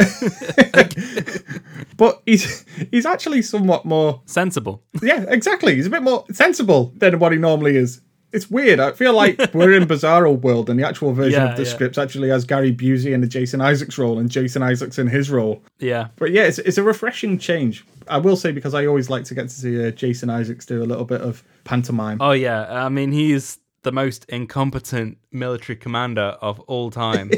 [1.97, 4.23] but he's he's actually somewhat more.
[4.27, 4.83] Sensible.
[5.03, 5.77] Yeah, exactly.
[5.77, 8.01] He's a bit more sensible than what he normally is.
[8.33, 8.81] It's weird.
[8.81, 11.69] I feel like we're in Bizarro world, and the actual version Yeah, of the yeah.
[11.71, 15.31] script actually has Gary Busey in the Jason Isaacs role, and Jason Isaacs in his
[15.31, 15.63] role.
[15.79, 16.09] Yeah.
[16.17, 17.85] But yeah, it's, it's a refreshing change.
[18.09, 20.83] I will say because I always like to get to see uh, Jason Isaacs do
[20.83, 22.19] a little bit of pantomime.
[22.21, 27.31] Oh yeah, I mean he's the most incompetent military commander of all time.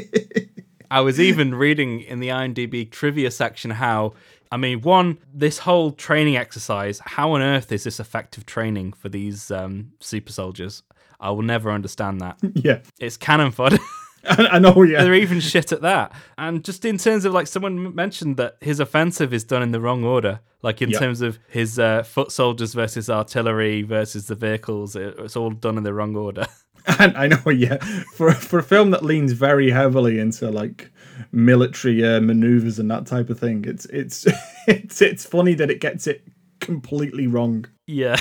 [0.91, 4.13] I was even reading in the IMDb trivia section how
[4.51, 9.09] I mean one this whole training exercise, how on earth is this effective training for
[9.09, 10.81] these um, super soldiers?
[11.19, 12.39] I will never understand that.
[12.55, 13.77] yeah, It's cannon fodder.
[14.29, 14.83] I, know.
[14.83, 16.11] Yeah, They're even shit at that.
[16.37, 19.79] And just in terms of like someone mentioned that his offensive is done in the
[19.79, 20.99] wrong order, like in Yep.
[20.99, 25.77] terms of his uh, foot soldiers versus artillery versus the vehicles, it, it's all done
[25.77, 26.45] in the wrong order.
[26.97, 27.77] And I know, yeah.
[28.15, 30.89] For for a film that leans very heavily into like
[31.31, 34.25] military uh, maneuvers and that type of thing, it's it's
[34.67, 36.23] it's it's funny that it gets it
[36.61, 37.65] completely wrong.
[37.85, 38.17] yeah.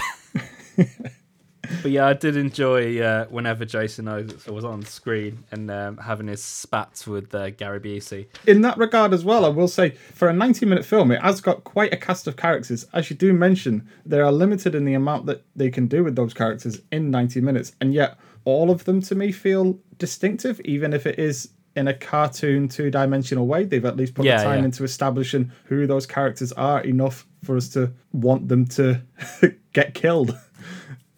[1.83, 6.29] But yeah, I did enjoy uh, whenever Jason Isaacs was on screen and um, having
[6.29, 8.27] his spats with uh, Gary Busey.
[8.47, 11.41] In that regard as well, I will say for a 90 minute film, it has
[11.41, 12.87] got quite a cast of characters.
[12.93, 16.17] As you do mention, they are limited in the amount that they can do with
[16.17, 20.93] those characters in 90 minutes, and yet all of them to me feel distinctive, even
[20.93, 23.65] if it is in a cartoon two dimensional way.
[23.65, 24.65] They've at least put Yeah, the time yeah.
[24.67, 29.01] into establishing who those characters are enough for us to want them to
[29.73, 30.37] get killed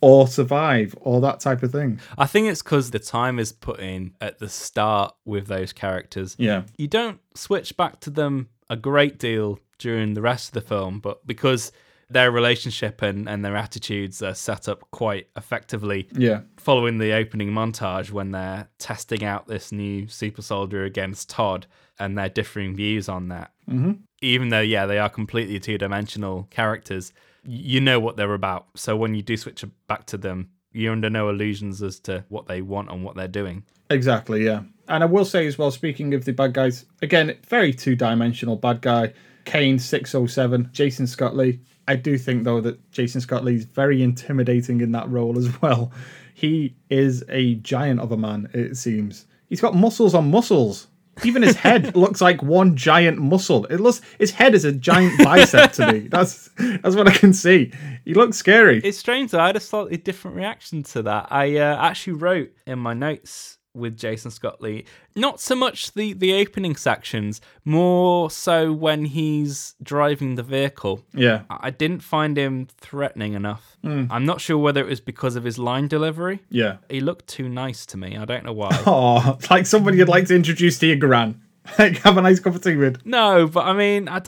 [0.01, 2.01] or survive or that type of thing.
[2.17, 6.37] I think it's because the time is put in at the start with those characters.
[6.39, 6.63] Yeah.
[6.77, 11.01] You don't switch back to them a great deal during the rest of the film,
[11.01, 11.73] but because
[12.09, 16.41] their relationship and, and their attitudes are set up quite effectively Yeah.
[16.57, 21.67] following the opening montage when they're testing out this new super soldier against Todd
[22.01, 23.53] and their differing views on that.
[23.71, 23.93] Mm-hmm.
[24.23, 27.13] Even though, yeah, they are completely two dimensional characters,
[27.45, 28.67] you know what they're about.
[28.77, 32.47] So when you do switch back to them, you're under no illusions as to what
[32.47, 33.65] they want and what they're doing.
[33.89, 34.63] Exactly, yeah.
[34.89, 38.57] And I will say as well, speaking of the bad guys, again, very two dimensional
[38.57, 39.13] bad guy.
[39.45, 41.61] Caine 607, Jason Scott Lee.
[41.89, 45.61] I do think though that Jason Scott Lee is very intimidating in that role as
[45.61, 45.93] well.
[46.35, 49.27] He is a giant of a man, it seems.
[49.49, 50.87] He's got muscles on muscles.
[51.25, 53.67] Even his head looks like one giant muscle.
[53.67, 56.09] It looks his head is a giant bicep to me.
[56.09, 57.73] That's that's what I can see.
[58.05, 58.81] He looks scary.
[58.83, 59.41] It's strange though.
[59.41, 61.29] I had a slightly different reaction to that.
[61.31, 66.13] I uh, actually wrote in my notes with Jason Scott Lee, not so much the
[66.13, 71.05] the opening sections, more so when he's driving the vehicle.
[71.15, 71.43] yeah.
[71.49, 73.77] I didn't find him threatening enough.
[73.83, 74.07] Hmm.
[74.11, 76.41] I'm not sure whether it was because of his line delivery.
[76.51, 76.79] Yeah.
[76.89, 78.17] He looked too nice to me.
[78.17, 78.71] I don't know why.
[78.87, 81.41] Oh, like somebody you'd like to introduce to your gran.
[81.79, 83.05] Like have a nice cup of tea with.
[83.07, 84.23] no, but I mean, I,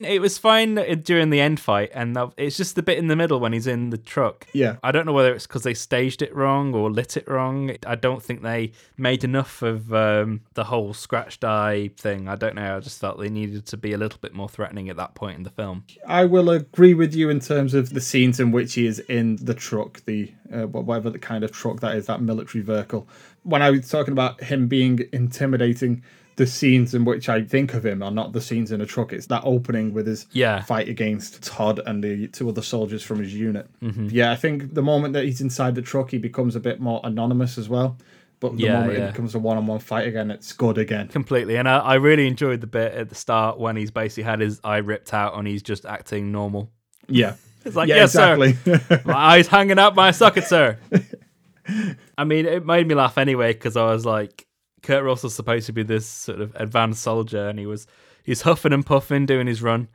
[0.00, 3.40] it was fine during the end fight, and it's just the bit in the middle
[3.40, 4.46] when he's in the truck.
[4.52, 4.76] Yeah.
[4.82, 7.72] I don't know whether it's because they staged it wrong or lit it wrong.
[7.84, 12.28] I don't think they made enough of um, the whole scratched eye thing.
[12.28, 12.76] I don't know.
[12.76, 15.36] I just felt they needed to be a little bit more threatening at that point
[15.36, 15.84] in the film.
[16.06, 19.36] I will agree with you in terms of the scenes in which he is in
[19.36, 23.08] the truck, the uh, whatever the kind of truck that is, that military vehicle.
[23.42, 26.02] When I was talking about him being intimidating,
[26.38, 29.12] the scenes in which I think of him are not the scenes in a truck.
[29.12, 30.62] It's that opening with his Yeah.
[30.62, 33.66] fight against Todd and the two other soldiers from his unit.
[33.82, 34.08] Mm-hmm.
[34.10, 37.00] Yeah, I think the moment that he's inside the truck, he becomes a bit more
[37.04, 37.98] anonymous as well.
[38.40, 39.04] But the Yeah, moment yeah.
[39.08, 41.08] it becomes a one-on-one fight again, it's good again.
[41.08, 41.56] Completely.
[41.56, 44.60] And I, I really enjoyed the bit at the start when he's basically had his
[44.62, 46.70] eye ripped out and he's just acting normal.
[47.08, 47.34] Yeah.
[47.64, 48.52] It's like, yeah, yes, exactly.
[48.64, 49.02] sir.
[49.04, 50.78] My eye's hanging out my socket, sir.
[52.16, 54.46] I mean, it made me laugh anyway because I was like,
[54.82, 57.86] Kurt Russell's supposed to be this sort of advanced soldier, and he was
[58.22, 59.88] he's huffing and puffing doing his run,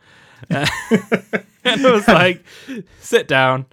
[0.50, 0.66] uh,
[1.64, 2.44] and I was like,
[3.00, 3.66] sit down,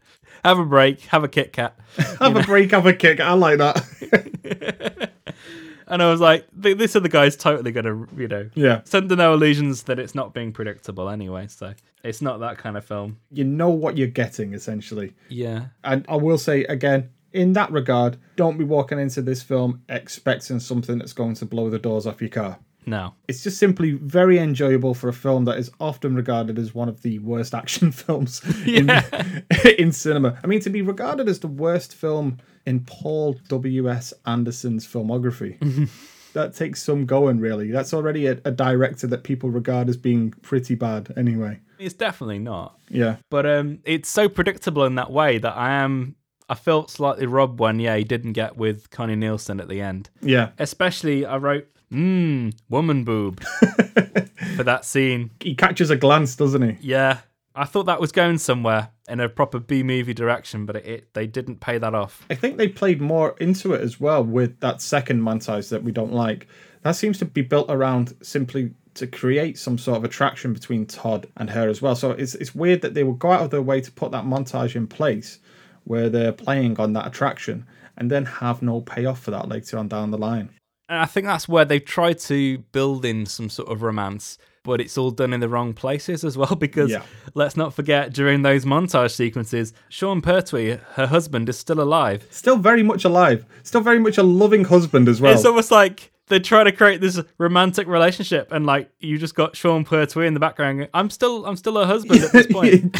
[0.44, 1.78] have a break, have a Kit Kat,
[2.20, 3.20] have a break, have a kick.
[3.20, 5.10] I like that.
[5.86, 8.82] and I was like, th- this other guy's totally gonna, you know, yeah.
[8.84, 11.46] send no illusions that it's not being predictable anyway.
[11.48, 13.18] So it's not that kind of film.
[13.30, 15.14] You know what you're getting, essentially.
[15.28, 15.66] Yeah.
[15.84, 20.60] And I will say again, in that regard, don't be walking into this film expecting
[20.60, 22.58] something that's going to blow the doors off your car.
[22.86, 23.14] No.
[23.28, 27.02] It's just simply very enjoyable for a film that is often regarded as one of
[27.02, 28.90] the worst action films in,
[29.78, 30.38] in cinema.
[30.42, 34.12] I mean, to be regarded as the worst film in Paul W.S.
[34.26, 35.88] Anderson's filmography.
[36.32, 37.72] That takes some going, really.
[37.72, 41.58] That's already a, a director that people regard as being pretty bad, anyway.
[41.76, 42.78] It's definitely not.
[42.88, 43.16] Yeah.
[43.30, 46.14] But um, it's so predictable in that way that I am.
[46.50, 50.10] I felt slightly robbed when yeah he didn't get with Connie Nielsen at the end.
[50.20, 50.50] Yeah.
[50.58, 53.40] Especially I wrote mmm woman boob
[54.56, 55.30] for that scene.
[55.40, 56.76] He catches a glance, doesn't he?
[56.80, 57.18] Yeah,
[57.54, 61.14] I thought that was going somewhere in a proper B movie direction, but it, it
[61.14, 62.26] they didn't pay that off.
[62.28, 65.92] I think they played more into it as well with that second montage that we
[65.92, 66.48] don't like.
[66.82, 71.28] That seems to be built around simply to create some sort of attraction between Todd
[71.36, 71.94] and her as well.
[71.94, 74.24] So it's it's weird that they would go out of their way to put that
[74.24, 75.38] montage in place
[75.84, 77.66] where they're playing on that attraction
[77.96, 80.50] and then have no payoff for that later on down the line.
[80.88, 84.80] And I think that's where they've tried to build in some sort of romance, but
[84.80, 86.54] it's all done in the wrong places as well.
[86.58, 87.02] Because Yeah.
[87.34, 92.26] let's not forget, during those montage sequences, Sean Pertwee, her husband, is still alive.
[92.30, 93.44] Still very much alive.
[93.62, 95.32] Still very much a loving husband as well.
[95.34, 99.54] It's almost like they're trying to create this romantic relationship, and like you just got
[99.54, 100.88] Sean Pertwee in the background.
[100.94, 102.96] I'm still, I'm still her husband at this point.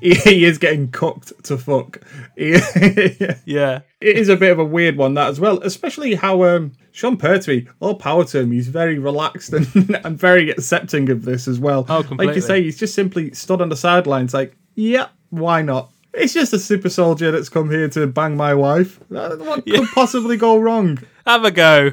[0.00, 2.00] he, he is getting cooked to fuck.
[3.46, 6.72] Yeah, it is a bit of a weird one that as well, especially how um,
[6.92, 9.66] Sean Pertwee, all power to him, he's very relaxed and,
[10.04, 11.86] and very accepting of this as well.
[11.88, 12.26] Oh, completely.
[12.26, 15.90] Like you say, he's just simply stood on the sidelines, like, yeah, why not?
[16.12, 19.00] It's just a super soldier that's come here to bang my wife.
[19.08, 20.98] What could possibly go wrong?
[21.26, 21.90] have a go.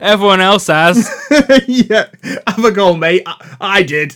[0.00, 1.08] Everyone else has.
[1.66, 2.08] yeah,
[2.46, 3.22] have a go, mate.
[3.26, 4.14] I, I did.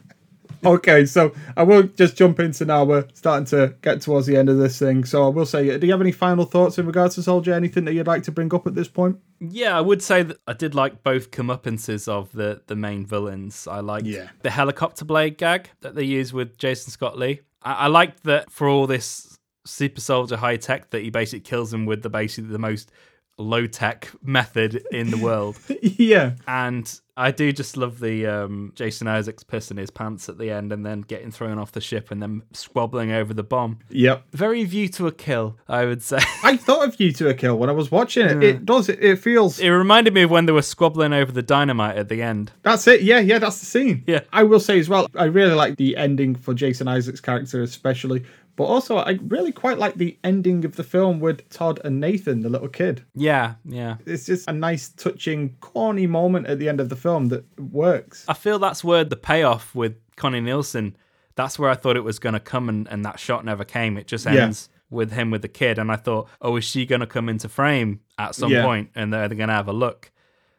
[0.65, 2.85] okay, so I will just jump into now.
[2.85, 5.05] We're starting to get towards the end of this thing.
[5.05, 7.53] So I will say, do you have any final thoughts in regards to Soldier?
[7.53, 9.17] Anything that you'd like to bring up at this point?
[9.41, 13.67] Yeah, I would say that I did like both comeuppances of the the main villains.
[13.67, 14.29] I liked Yeah.
[14.43, 17.41] the helicopter blade gag that they use with Jason Scott Lee.
[17.63, 21.73] I, I liked that for all this super soldier high tech that he basically kills
[21.73, 22.91] him with the basically the most
[23.39, 25.59] low tech method in the world.
[25.83, 26.33] yeah.
[26.47, 30.73] And I do just love the um, Jason Isaacs pissing his pants at the end
[30.73, 33.81] and then getting thrown off the ship and then squabbling over the bomb.
[33.91, 34.25] Yep.
[34.33, 36.21] Very view to a kill, I would say.
[36.43, 38.43] I thought of view to a kill when I was watching it.
[38.43, 38.89] It does.
[38.89, 39.59] It, it feels.
[39.59, 42.53] It reminded me of when they were squabbling over the dynamite at the end.
[42.63, 43.03] That's it.
[43.03, 44.05] Yeah, yeah, that's the scene.
[44.07, 44.21] Yeah.
[44.33, 48.25] I will say as well, I really like the ending for Jason Isaac's character, especially.
[48.63, 52.43] But also, I really quite like the ending of the film with Todd and Nathan,
[52.43, 53.05] the little kid.
[53.15, 53.97] Yeah, yeah.
[54.07, 58.25] It's just a nice, touching, corny moment at the end of the film that works.
[58.29, 60.97] I feel that's where the payoff with Connie Nielsen,
[61.35, 63.97] that's where I thought it was going to come, and, and that shot never came.
[63.99, 64.45] It just Yeah.
[64.45, 65.79] ends with him with the kid.
[65.79, 68.63] And I thought, oh, is she going to come into frame at some Yeah.
[68.65, 70.11] point and they're going to have a look?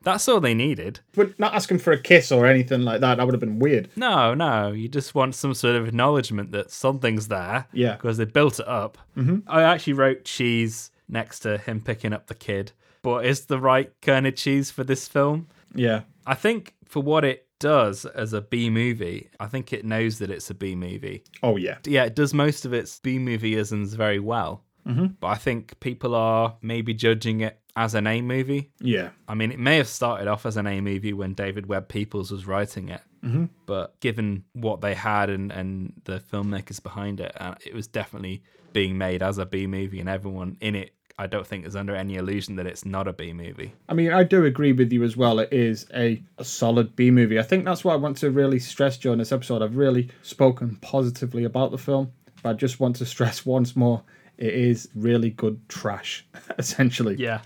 [0.03, 0.99] That's all they needed.
[1.13, 3.15] But not asking for a kiss or anything like that.
[3.15, 3.89] That would have been weird.
[3.95, 7.67] No, no, you just want some sort of acknowledgement that something's there.
[7.73, 7.93] Yeah.
[7.93, 8.97] Because they built it up.
[9.17, 9.39] Mm-hmm.
[9.47, 12.73] I actually wrote cheese next to him picking up the kid.
[13.01, 15.47] But is the right kind of cheese for this film?
[15.73, 16.01] Yeah.
[16.25, 20.29] I think for what it does as a B movie, I think it knows that
[20.29, 21.23] it's a B movie.
[21.41, 21.77] Oh, yeah.
[21.85, 24.63] Yeah, it does most of its B movie isms very well.
[24.87, 25.07] Mm-hmm.
[25.19, 28.71] But I think people are maybe judging it as an A movie.
[28.79, 29.09] Yeah.
[29.27, 32.31] I mean, it may have started off as an A movie when David Webb Peoples
[32.31, 33.01] was writing it.
[33.23, 33.45] Mm-hmm.
[33.65, 38.43] But given what they had and, and the filmmakers behind it, uh, it was definitely
[38.73, 41.95] being made as a B movie, and everyone in it, I don't think, is under
[41.95, 43.73] any illusion that it's not a B movie.
[43.87, 45.39] I mean, I do agree with you as well.
[45.39, 47.39] It is a, a solid B movie.
[47.39, 49.61] I think that's what I want to really stress during this episode.
[49.61, 52.11] I've really spoken positively about the film,
[52.41, 54.03] but I just want to stress once more
[54.37, 56.25] it is really good trash,
[56.57, 57.15] essentially.
[57.15, 57.41] Yeah.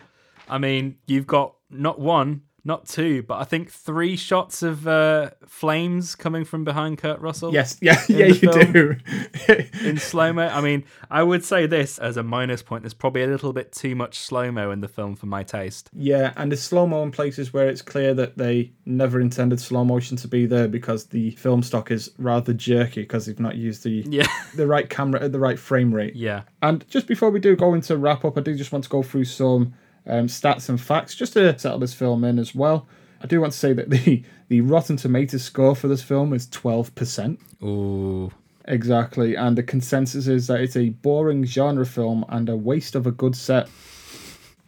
[0.49, 5.29] I mean, you've got not one, not two, but I think three shots of uh,
[5.45, 7.53] flames coming from behind Kurt Russell.
[7.53, 8.95] Yes, yeah, yeah, you do.
[9.81, 10.47] in slow mo.
[10.47, 12.83] I mean, I would say this as a minus point.
[12.83, 15.89] There's probably a little bit too much slow mo in the film for my taste.
[15.93, 19.85] yeah, and the slow mo in places where it's clear that they never intended slow
[19.85, 23.83] motion to be there because the film stock is rather jerky because they've not used
[23.83, 26.15] the Yeah, the right camera at the right frame rate.
[26.15, 28.89] yeah, And just before we do go into wrap up, I do just want to
[28.89, 29.73] go through some
[30.07, 32.87] um, stats and facts just to settle this film in as well.
[33.21, 36.47] I do want to say that the, the Rotten Tomatoes score for this film is
[36.47, 37.37] 12%.
[37.63, 38.31] ooh,
[38.65, 39.35] Exactly.
[39.35, 43.11] And the consensus is that it's a boring genre film and a waste of a
[43.11, 43.69] good set.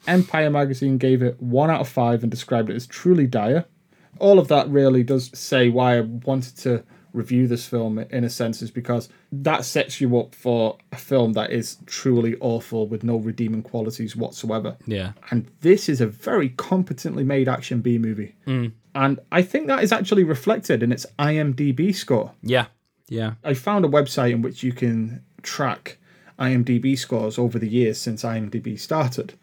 [0.07, 3.65] Empire magazine gave it 1 out of 5 and described it as truly dire.
[4.17, 6.83] All of that really does say why I wanted to
[7.13, 11.33] review this film in a sense is because that sets you up for a film
[11.33, 14.77] that is truly awful with no redeeming qualities whatsoever.
[14.85, 18.35] yeah, And this is a very competently made action B movie.
[18.45, 18.73] Mm.
[18.95, 22.33] And I think that is actually reflected in its IMDb score.
[22.41, 22.67] yeah,
[23.07, 23.33] yeah.
[23.43, 25.97] I found a website in which you can track
[26.37, 29.33] IMDb scores over the years since IMDb started.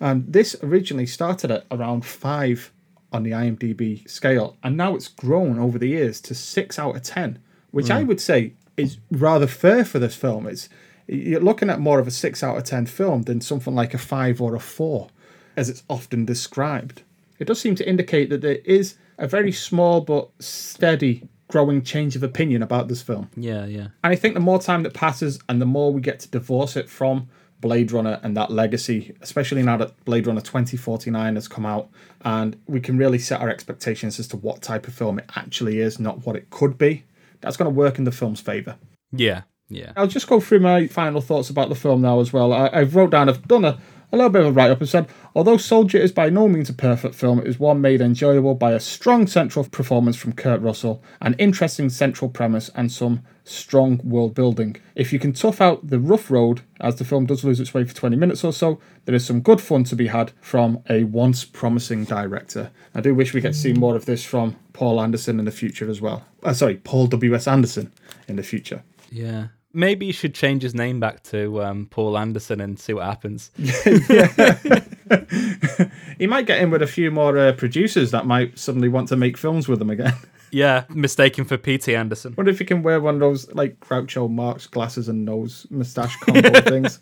[0.00, 2.72] And this originally started at around five
[3.14, 7.02] on the IMDb scale, and now it's grown over the years to six out of
[7.02, 7.38] 10,
[7.70, 8.08] which I mm.
[8.08, 10.46] would say is rather fair for this film.
[10.48, 10.68] It's
[11.06, 13.98] You're looking at more of a six out of 10 film than something like a
[13.98, 15.08] five or a four,
[15.56, 17.02] as it's often described.
[17.38, 22.16] It does seem to indicate that there is a very small but steady growing change
[22.16, 23.30] of opinion about this film.
[23.36, 23.88] Yeah, yeah.
[24.02, 26.76] And I think the more time that passes and the more we get to divorce
[26.76, 27.28] it from
[27.64, 31.88] Blade Runner and that legacy, especially now that Blade Runner 2049 has come out,
[32.20, 35.80] and we can really set our expectations as to what type of film it actually
[35.80, 37.04] is, not what it could be,
[37.40, 38.76] that's going to work in the film's favour.
[39.12, 39.92] Yeah, yeah.
[39.96, 42.52] I'll just go through my final thoughts about the film now as well.
[42.52, 43.78] I, I've wrote down, I've done a,
[44.14, 46.70] a little bit of a write up and said, although Soldier is by no means
[46.70, 50.60] a perfect film, it is one made enjoyable by a strong central performance from Kurt
[50.60, 54.76] Russell, an interesting central premise, and some strong world building.
[54.94, 57.84] If you can tough out the rough road, as the film does lose its way
[57.84, 61.04] for 20 minutes or so, there is some good fun to be had from a
[61.04, 62.70] once promising director.
[62.94, 65.50] I do wish we get to see more of this from Paul Anderson in the
[65.50, 66.24] future as well.
[66.42, 67.46] Uh, sorry, Paul W.S.
[67.46, 67.92] Anderson
[68.28, 68.82] in the future.
[69.10, 69.48] Yeah.
[69.74, 73.50] Maybe you should change his name back to um, Paul Anderson and see what happens.
[76.18, 79.16] He might get in with a few more uh, producers that might suddenly want to
[79.16, 80.14] make films with him again.
[80.50, 81.96] Yeah, mistaken for P.T.
[81.96, 82.32] Anderson.
[82.36, 86.14] Wonder if he can wear one of those like Groucho Marx glasses and nose mustache
[86.18, 87.00] combo things.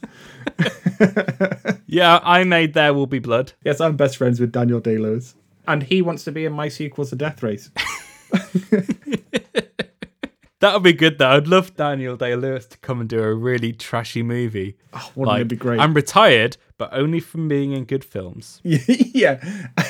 [1.87, 3.53] Yeah, I made There Will Be Blood.
[3.62, 5.35] Yes, I'm best friends with Daniel Day Lewis,
[5.68, 7.70] and he wants to be in my sequel to Death Race.
[10.63, 11.31] That would be good though.
[11.31, 14.77] I'd love Daniel Day Lewis to come and do a really trashy movie.
[14.93, 15.81] Oh, wouldn't it be great?
[15.81, 18.61] I'm retired, but only from being in good films.
[18.64, 19.43] yeah.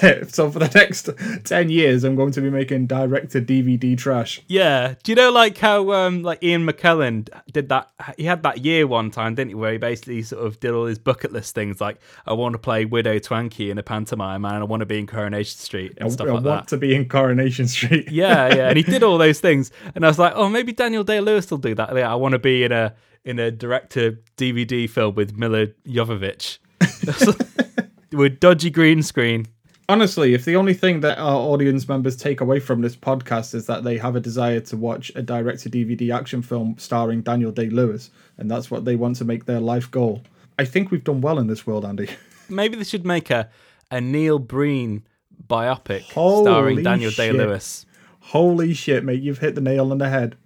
[0.28, 1.08] so for the next
[1.44, 4.40] 10 years, I'm going to be making direct to DVD trash.
[4.48, 4.94] Yeah.
[5.02, 8.86] Do you know like how um like Ian McKellen did that he had that year
[8.86, 11.80] one time, didn't he, where he basically sort of did all his bucket list things
[11.80, 14.98] like I want to play Widow Twankey in a pantomime and I want to be
[14.98, 18.10] in Coronation Street and I, stuff I like want to be in Coronation Street.
[18.10, 18.68] Yeah, yeah.
[18.68, 19.70] And he did all those things.
[19.94, 21.94] And I was like, oh maybe Daniel Day Lewis will do that.
[21.94, 22.94] Yeah, I want to be in a
[23.24, 26.58] in a direct to DVD film with Milla Jovovich.
[28.12, 29.46] with dodgy green screen.
[29.88, 33.66] Honestly, if the only thing that our audience members take away from this podcast is
[33.66, 37.52] that they have a desire to watch a direct to DVD action film starring Daniel
[37.52, 40.22] Day Lewis, and that's what they want to make their life goal,
[40.58, 42.08] I think we've done well in this world, Andy.
[42.48, 43.48] Maybe they should make a,
[43.90, 45.04] a Neil Breen
[45.46, 47.86] biopic Holy starring Daniel Day Lewis.
[48.20, 50.36] Holy shit, mate, you've hit the nail on the head.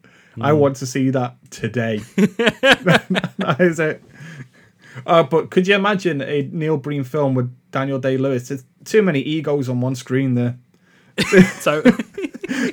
[0.40, 0.58] I Hmm.
[0.58, 1.98] want to see that today.
[2.16, 4.02] that is it.
[5.06, 8.48] Uh, but could you imagine a Neil Breen film with Daniel Day Lewis?
[8.48, 10.58] There's too many egos on one screen there.
[11.60, 11.82] So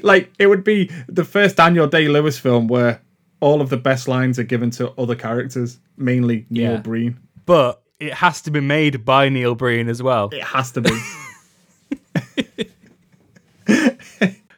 [0.04, 3.02] like it would be the first Daniel Day Lewis film where
[3.40, 6.78] all of the best lines are given to other characters, mainly Neil Yeah.
[6.78, 7.20] Breen.
[7.46, 10.30] but it has to be made by Neil Breen as well.
[10.34, 10.92] It has to be.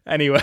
[0.07, 0.41] Anyway,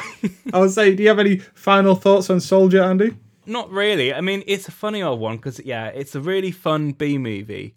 [0.53, 3.17] I would say, do you have any final thoughts on Soldier, Andy?
[3.47, 4.15] not really.
[4.15, 7.75] I mean, it's a funny old one because yeah, it's a really fun B movie,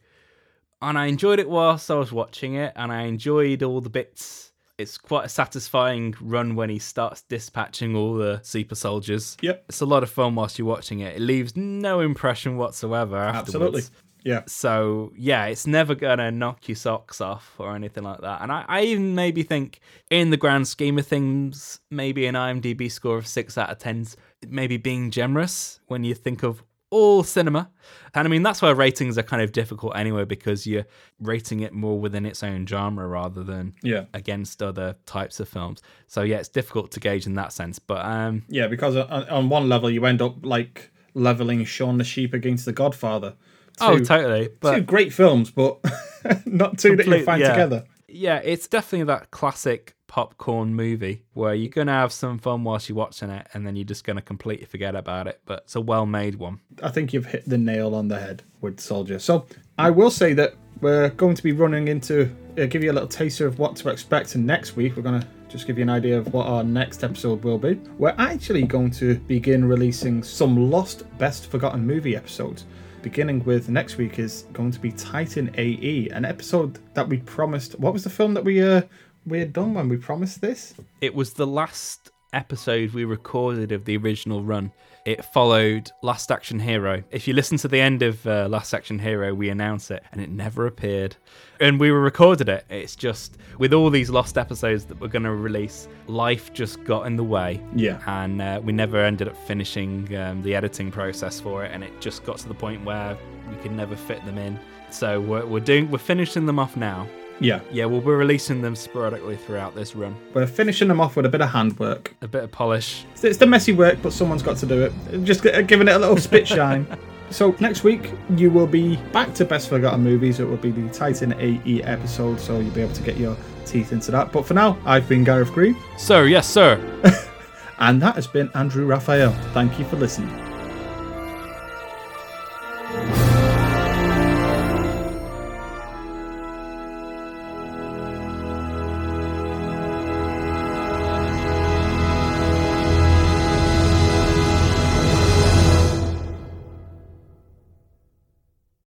[0.82, 4.52] and I enjoyed it whilst I was watching it, and I enjoyed all the bits.
[4.78, 9.38] It's quite a satisfying run when he starts dispatching all the super soldiers.
[9.42, 9.66] Yep.
[9.70, 11.16] It's a lot of fun whilst you're watching it.
[11.16, 13.56] It leaves no impression whatsoever afterwards.
[13.56, 13.82] Absolutely.
[14.26, 14.42] Yeah.
[14.48, 18.42] So yeah, it's never gonna knock your socks off or anything like that.
[18.42, 22.92] And I, I even maybe think, in the grand scheme of things, maybe an IMDb
[22.92, 24.18] score of six out of ten's
[24.50, 27.70] maybe being generous when you think of all cinema.
[28.14, 30.86] And I mean that's why ratings are kind of difficult anyway because you're
[31.20, 34.06] rating it more within its own genre rather than Yeah.
[34.14, 35.82] against other types of films.
[36.08, 37.80] So yeah, it's difficult to gauge in that sense.
[37.80, 42.04] But um, Yeah, because on, on one level you end up like leveling Shaun the
[42.04, 43.36] Sheep against The Godfather.
[43.82, 44.50] Oh, totally.
[44.60, 45.80] But two great films, but
[46.46, 47.52] not two that you find yeah.
[47.52, 47.86] together.
[48.08, 52.96] yeah, it's definitely that classic popcorn movie where you're gonna have some fun whilst you're
[52.98, 55.42] watching it, and then you're just gonna completely forget about it.
[55.46, 56.60] But it's a well-made one.
[56.82, 59.20] I think you've hit the nail on the head with Soldier.
[59.20, 59.46] So
[59.78, 63.08] I will say that we're going to be running into uh, give you a little
[63.08, 64.96] taster of what to expect And next week.
[64.96, 67.76] We're going to just give you an idea of what our next episode will be.
[67.98, 72.66] We're actually going to begin releasing some lost best forgotten movie episodes.
[73.06, 77.80] Beginning with next week is going to be Titan AE, an episode that we promised.
[77.80, 78.82] What was the film that we uh
[79.28, 80.74] we had done when we promised this?
[81.02, 84.72] It was the last episode we recorded of the original run.
[85.06, 87.04] It followed Last Action Hero.
[87.12, 90.20] If you listen to the end of uh, Last Action Hero, we announce it, and
[90.20, 91.16] it never appeared.
[91.60, 92.66] And we recorded it.
[92.72, 97.06] It's just with all these lost episodes that we're going to release, life just got
[97.06, 97.62] in the way.
[97.76, 98.02] Yeah.
[98.08, 102.02] and uh, we never ended up finishing um, the editing process for it, and it
[102.02, 103.16] just got to the point where
[103.48, 104.60] we could never fit them in.
[104.90, 107.08] So we're, we're doing we're finishing them off now.
[107.40, 110.16] Yeah, Yeah, we'll be releasing them sporadically throughout this run.
[110.34, 112.14] we're finishing them off with a bit of handwork.
[112.22, 113.06] A bit of polish.
[113.22, 115.24] It's the messy work, but someone's got to do it.
[115.24, 116.88] Just uh, giving it a little spit shine.
[117.32, 120.40] So next week you will be back to best forgotten movies.
[120.40, 123.92] It will be the Titan AE episode, so you'll be able to get your teeth
[123.92, 124.32] into that.
[124.32, 126.80] But for now, I've been Gareth Green, Sir, yes, sir.
[127.80, 129.32] and that has been Andrew Raphael.
[129.54, 130.55] Thank you for listening.